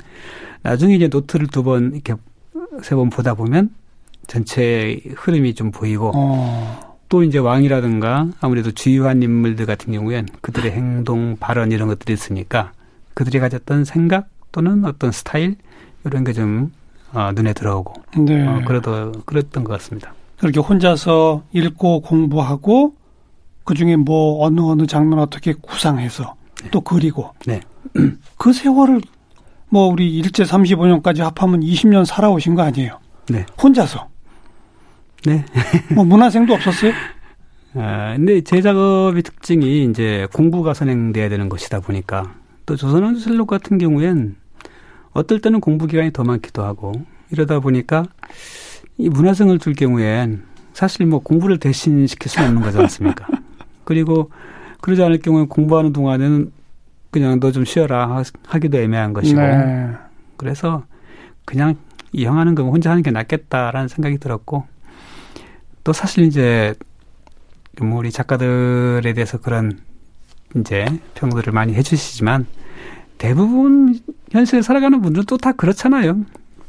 나중에 0.63 0.95
이제 0.95 1.07
노트를 1.07 1.47
두 1.47 1.63
번 1.63 1.93
이렇게 1.93 2.13
세 2.83 2.95
번 2.95 3.09
보다 3.09 3.33
보면 3.33 3.69
전체 4.27 5.01
흐름이 5.15 5.55
좀 5.55 5.71
보이고 5.71 6.11
어. 6.15 6.97
또 7.09 7.23
이제 7.23 7.39
왕이라든가 7.39 8.29
아무래도 8.39 8.71
주요한 8.71 9.21
인물들 9.23 9.65
같은 9.65 9.91
경우엔 9.93 10.27
그들의 10.41 10.71
행동, 10.71 11.35
발언 11.39 11.71
이런 11.71 11.87
것들이 11.87 12.13
있으니까 12.13 12.71
그들이 13.15 13.39
가졌던 13.39 13.83
생각 13.85 14.29
또는 14.51 14.85
어떤 14.85 15.11
스타일 15.11 15.55
이런 16.05 16.23
게 16.23 16.33
좀 16.33 16.71
어, 17.13 17.31
눈에 17.33 17.53
들어오고 17.53 17.93
네. 18.19 18.47
어, 18.47 18.61
그래도 18.65 19.11
그랬던 19.25 19.63
것 19.63 19.73
같습니다. 19.73 20.13
그렇게 20.37 20.59
혼자서 20.59 21.43
읽고 21.53 22.01
공부하고 22.01 22.95
그 23.63 23.73
중에 23.73 23.95
뭐 23.95 24.43
어느 24.45 24.59
어느 24.61 24.87
장면 24.87 25.19
어떻게 25.19 25.53
구상해서 25.53 26.35
네. 26.63 26.69
또 26.71 26.81
그리고 26.81 27.31
네. 27.45 27.61
그 28.37 28.53
세월을 28.53 29.01
뭐 29.69 29.87
우리 29.87 30.17
일제 30.17 30.43
35년까지 30.43 31.19
합하면 31.19 31.61
20년 31.61 32.05
살아오신 32.05 32.55
거 32.55 32.63
아니에요? 32.63 32.99
네. 33.29 33.45
혼자서. 33.61 34.09
네. 35.25 35.45
뭐 35.95 36.03
문화생도 36.03 36.53
없었어요? 36.53 36.91
아, 37.75 38.15
근데 38.15 38.41
제 38.41 38.61
작업의 38.61 39.23
특징이 39.23 39.85
이제 39.85 40.27
공부가 40.33 40.73
선행돼야 40.73 41.29
되는 41.29 41.47
것이다 41.47 41.79
보니까 41.79 42.33
또 42.65 42.75
조선왕조실록 42.75 43.47
같은 43.47 43.77
경우엔 43.77 44.35
어떨 45.13 45.39
때는 45.41 45.59
공부 45.59 45.87
기간이 45.87 46.11
더 46.11 46.23
많기도 46.23 46.63
하고 46.63 46.93
이러다 47.31 47.59
보니까 47.59 48.05
이 48.97 49.09
문화생을 49.09 49.59
둘 49.59 49.73
경우엔 49.73 50.43
사실 50.73 51.05
뭐 51.05 51.19
공부를 51.19 51.57
대신 51.59 52.07
시킬 52.07 52.29
수는 52.29 52.49
없는 52.49 52.61
거지 52.61 52.77
않습니까? 52.77 53.27
그리고 53.83 54.31
그러지 54.81 55.03
않을 55.03 55.19
경우에 55.19 55.45
공부하는 55.47 55.91
동안에는 55.93 56.51
그냥 57.11 57.39
너 57.39 57.51
좀 57.51 57.65
쉬어라 57.65 58.23
하기도 58.47 58.77
애매한 58.77 59.11
것이고 59.13 59.39
네. 59.39 59.89
그래서 60.37 60.85
그냥 61.45 61.75
이형하는 62.13 62.55
거 62.55 62.63
혼자 62.63 62.89
하는 62.91 63.03
게 63.03 63.11
낫겠다라는 63.11 63.87
생각이 63.89 64.17
들었고 64.17 64.65
또 65.83 65.93
사실 65.93 66.23
이제 66.23 66.73
뭐 67.81 67.99
우리 67.99 68.11
작가들에 68.11 69.13
대해서 69.13 69.39
그런 69.39 69.79
이제 70.55 70.85
평들을 71.15 71.51
많이 71.53 71.73
해주시지만 71.73 72.45
대부분 73.21 73.99
현실에 74.31 74.61
살아가는 74.63 74.99
분들은 75.01 75.25
또 75.27 75.37
다 75.37 75.51
그렇잖아요. 75.51 76.21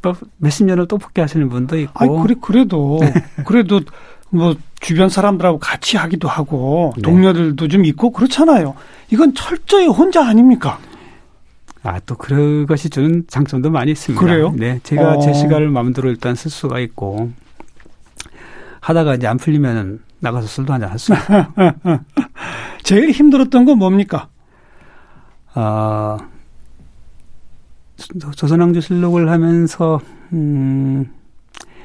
또 0.02 0.14
몇십 0.38 0.66
년을 0.66 0.86
또 0.88 0.98
복귀하시는 0.98 1.48
분도 1.48 1.78
있고. 1.78 1.92
아니, 1.94 2.22
그래, 2.22 2.34
그래도, 2.40 3.00
그래도 3.46 3.80
뭐 4.30 4.54
주변 4.80 5.08
사람들하고 5.08 5.58
같이 5.58 5.96
하기도 5.96 6.28
하고 6.28 6.92
네. 6.96 7.02
동료들도 7.02 7.68
좀 7.68 7.84
있고 7.84 8.10
그렇잖아요. 8.10 8.74
이건 9.10 9.34
철저히 9.34 9.86
혼자 9.86 10.26
아닙니까? 10.26 10.78
아, 11.84 12.00
또 12.06 12.16
그것이 12.16 12.90
주는 12.90 13.24
장점도 13.28 13.70
많이 13.70 13.92
있습니다. 13.92 14.22
그래요? 14.24 14.52
네. 14.56 14.80
제가 14.82 15.14
어. 15.14 15.20
제 15.20 15.32
시간을 15.32 15.68
마음대로 15.68 16.10
일단 16.10 16.34
쓸 16.34 16.50
수가 16.50 16.80
있고 16.80 17.30
하다가 18.80 19.14
이제 19.14 19.26
안 19.26 19.36
풀리면은 19.38 20.00
나가서 20.20 20.46
술도 20.48 20.72
한잔 20.72 20.90
할 20.90 20.98
수 20.98 21.12
있고. 21.12 21.34
제일 22.84 23.10
힘들었던 23.10 23.64
건 23.64 23.78
뭡니까? 23.78 24.28
아, 25.54 26.18
조선왕조 28.34 28.80
실록을 28.80 29.28
하면서, 29.28 30.00
음, 30.32 31.06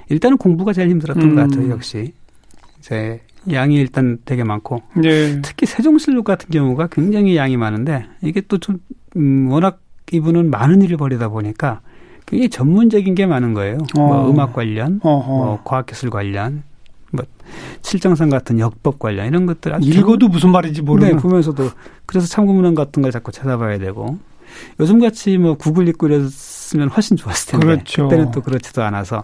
일단은 0.10 0.38
공부가 0.38 0.74
제일 0.74 0.90
힘들었던 0.90 1.24
음. 1.24 1.36
것 1.36 1.42
같아요, 1.42 1.70
역시. 1.70 2.14
이제, 2.80 3.22
양이 3.52 3.76
일단 3.76 4.18
되게 4.26 4.44
많고. 4.44 4.82
네. 4.96 5.42
특히 5.42 5.66
세종실록 5.66 6.26
같은 6.26 6.50
경우가 6.50 6.88
굉장히 6.88 7.36
양이 7.38 7.58
많은데, 7.58 8.06
이게 8.22 8.42
또 8.48 8.58
좀, 8.58 8.80
음, 9.16 9.50
워낙 9.50 9.82
이분은 10.12 10.50
많은 10.50 10.82
일을 10.84 10.96
벌이다 10.96 11.28
보니까 11.28 11.82
굉장히 12.26 12.50
전문적인 12.50 13.14
게 13.16 13.26
많은 13.26 13.54
거예요. 13.54 13.78
뭐 13.96 14.06
어. 14.06 14.08
뭐 14.08 14.32
음악 14.32 14.54
관련, 14.54 15.00
어허. 15.04 15.28
뭐 15.28 15.62
과학기술 15.66 16.10
관련, 16.10 16.64
뭐 17.12 17.26
칠정산 17.82 18.30
같은 18.30 18.60
역법 18.60 19.00
관련 19.00 19.28
이런 19.28 19.46
것들 19.46 19.74
읽어도 19.82 20.28
무슨 20.30 20.52
말인지 20.52 20.82
모르는. 20.82 21.16
네, 21.16 21.22
보면서도 21.22 21.70
그래서 22.06 22.28
참고문헌 22.28 22.76
같은 22.76 23.02
걸 23.02 23.12
자꾸 23.12 23.32
찾아봐야 23.32 23.80
되고 23.80 24.18
요즘 24.80 25.00
같이 25.00 25.38
뭐 25.38 25.56
구글 25.56 25.88
읽고 25.90 26.08
이랬으면 26.08 26.90
훨씬 26.90 27.18
좋았을 27.18 27.52
텐데 27.52 27.66
그렇죠. 27.66 28.08
그때는 28.08 28.32
또 28.32 28.42
그렇지도 28.42 28.84
않아서 28.84 29.24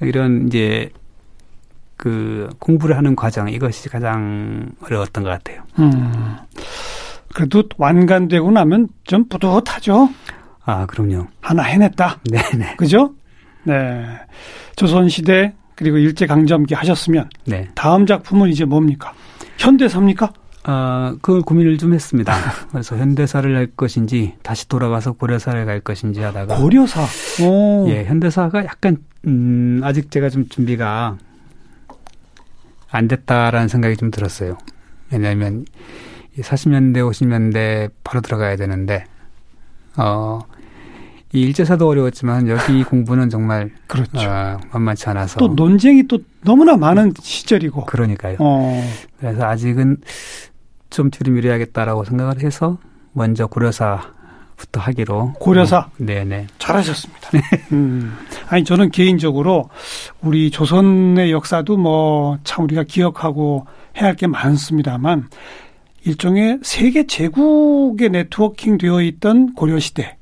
이런 0.00 0.46
이제 0.46 0.90
그 1.96 2.48
공부를 2.60 2.96
하는 2.96 3.16
과정 3.16 3.48
이것이 3.48 3.88
가장 3.88 4.70
어려웠던 4.82 5.24
것 5.24 5.30
같아요. 5.30 5.62
음. 5.78 6.36
그래도 7.34 7.64
완간되고 7.76 8.50
나면 8.50 8.88
좀 9.04 9.28
뿌듯하죠. 9.28 10.08
아, 10.64 10.86
그럼요. 10.86 11.26
하나 11.40 11.62
해냈다. 11.62 12.20
네네. 12.30 12.76
그죠? 12.76 13.14
네. 13.64 14.04
조선시대 14.76 15.54
그리고 15.74 15.98
일제강점기 15.98 16.74
하셨으면 16.74 17.30
네. 17.44 17.68
다음 17.74 18.06
작품은 18.06 18.48
이제 18.50 18.64
뭡니까? 18.64 19.12
현대사입니까? 19.58 20.32
아, 20.70 21.16
그걸 21.22 21.40
고민을 21.40 21.78
좀 21.78 21.94
했습니다. 21.94 22.34
그래서 22.70 22.94
현대사를 22.98 23.56
할 23.56 23.68
것인지 23.68 24.34
다시 24.42 24.68
돌아가서 24.68 25.12
고려사를 25.12 25.64
갈 25.64 25.80
것인지 25.80 26.20
하다가 26.20 26.58
고려사. 26.58 27.06
오. 27.42 27.88
예, 27.88 28.04
현대사가 28.04 28.66
약간 28.66 28.98
음, 29.26 29.80
아직 29.82 30.10
제가 30.10 30.28
좀 30.28 30.46
준비가 30.50 31.16
안 32.90 33.08
됐다라는 33.08 33.68
생각이 33.68 33.96
좀 33.96 34.10
들었어요. 34.10 34.58
왜냐하면 35.10 35.64
40년대, 36.38 36.96
50년대 36.96 37.90
바로 38.04 38.20
들어가야 38.20 38.56
되는데 38.56 39.06
어, 39.96 40.40
이 41.32 41.40
일제사도 41.40 41.88
어려웠지만 41.88 42.48
여기 42.48 42.84
공부는 42.84 43.30
정말 43.30 43.70
그렇죠. 43.86 44.10
어, 44.28 44.58
만만치 44.72 45.08
않아서 45.10 45.38
또 45.38 45.48
논쟁이 45.48 46.06
또 46.08 46.18
너무나 46.42 46.76
많은 46.76 47.12
시절이고 47.20 47.84
그러니까요. 47.86 48.36
어. 48.38 48.82
그래서 49.18 49.44
아직은 49.44 49.98
좀 50.90 51.10
들이밀어야겠다라고 51.10 52.04
생각을 52.04 52.42
해서 52.42 52.78
먼저 53.12 53.46
고려사부터 53.46 54.80
하기로 54.80 55.34
고려사 55.40 55.78
어, 55.78 55.90
네네 55.98 56.46
잘하셨습니다. 56.58 57.30
음. 57.72 58.16
아니 58.48 58.64
저는 58.64 58.90
개인적으로 58.90 59.68
우리 60.22 60.50
조선의 60.50 61.30
역사도 61.32 61.76
뭐 61.76 62.38
참 62.44 62.64
우리가 62.64 62.84
기억하고 62.84 63.66
해야 63.98 64.08
할 64.08 64.16
게 64.16 64.26
많습니다만 64.26 65.28
일종의 66.04 66.60
세계 66.62 67.06
제국의 67.06 68.08
네트워킹 68.10 68.78
되어 68.78 69.02
있던 69.02 69.54
고려 69.54 69.78
시대 69.78 70.16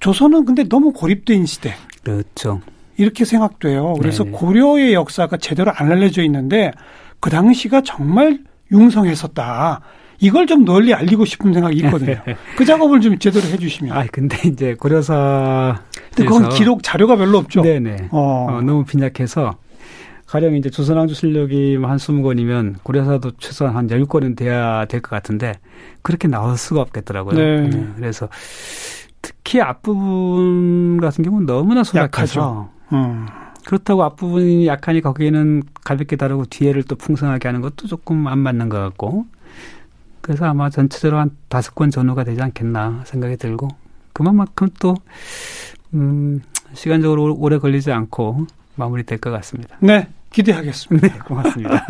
조선은 0.00 0.44
근데 0.46 0.64
너무 0.64 0.92
고립된 0.92 1.46
시대. 1.46 1.74
그렇죠. 2.02 2.60
이렇게 2.96 3.24
생각돼요. 3.24 3.94
그래서 3.94 4.24
네네. 4.24 4.36
고려의 4.36 4.94
역사가 4.94 5.36
제대로 5.36 5.70
안 5.74 5.92
알려져 5.92 6.22
있는데 6.24 6.72
그 7.20 7.30
당시가 7.30 7.82
정말 7.82 8.40
융성했었다. 8.72 9.80
이걸 10.22 10.46
좀 10.46 10.64
널리 10.64 10.94
알리고 10.94 11.24
싶은 11.24 11.52
생각이 11.52 11.76
있거든요. 11.78 12.14
그 12.56 12.64
작업을 12.64 13.00
좀 13.00 13.18
제대로 13.18 13.44
해주시면. 13.48 13.96
아, 13.96 14.06
근데 14.12 14.36
이제 14.48 14.74
고려사. 14.74 15.82
근데 16.14 16.24
그건 16.24 16.48
기록 16.50 16.82
자료가 16.84 17.16
별로 17.16 17.38
없죠. 17.38 17.60
네네. 17.62 18.08
어. 18.12 18.46
어, 18.50 18.60
너무 18.62 18.84
빈약해서 18.84 19.56
가령 20.26 20.54
이제 20.54 20.70
조선왕조 20.70 21.14
실력이 21.14 21.76
한 21.82 21.96
20권이면 21.96 22.76
고려사도 22.84 23.32
최소한 23.38 23.74
한 23.76 23.88
10권은 23.88 24.36
돼야 24.36 24.84
될 24.86 25.00
것 25.02 25.10
같은데 25.10 25.54
그렇게 26.02 26.28
나올 26.28 26.56
수가 26.56 26.80
없겠더라고요. 26.82 27.36
네. 27.36 27.68
네. 27.68 27.86
그래서 27.96 28.28
특히 29.20 29.60
앞부분 29.60 31.00
같은 31.00 31.24
경우는 31.24 31.46
너무나 31.46 31.82
소박해서 31.84 32.70
음. 32.92 33.26
그렇다고 33.66 34.04
앞부분이 34.04 34.66
약하니 34.68 35.00
거기에는 35.00 35.64
가볍게 35.84 36.14
다루고 36.16 36.46
뒤에를 36.46 36.84
또 36.84 36.94
풍성하게 36.96 37.48
하는 37.48 37.60
것도 37.60 37.86
조금 37.88 38.26
안 38.28 38.38
맞는 38.38 38.68
것 38.68 38.78
같고 38.78 39.26
그래서 40.22 40.46
아마 40.46 40.70
전체적으로 40.70 41.20
한 41.20 41.30
다섯 41.48 41.74
권 41.74 41.90
전후가 41.90 42.24
되지 42.24 42.40
않겠나 42.40 43.02
생각이 43.04 43.36
들고 43.36 43.68
그만큼 44.12 44.68
또 44.80 44.94
음, 45.94 46.40
시간적으로 46.72 47.34
오래 47.36 47.58
걸리지 47.58 47.92
않고 47.92 48.46
마무리될 48.76 49.18
것 49.18 49.30
같습니다. 49.30 49.76
네, 49.80 50.08
기대하겠습니다. 50.30 51.08
네, 51.08 51.18
고맙습니다. 51.18 51.86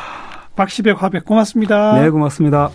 박시백 0.56 1.02
화백 1.02 1.24
고맙습니다. 1.24 2.00
네, 2.00 2.10
고맙습니다. 2.10 2.70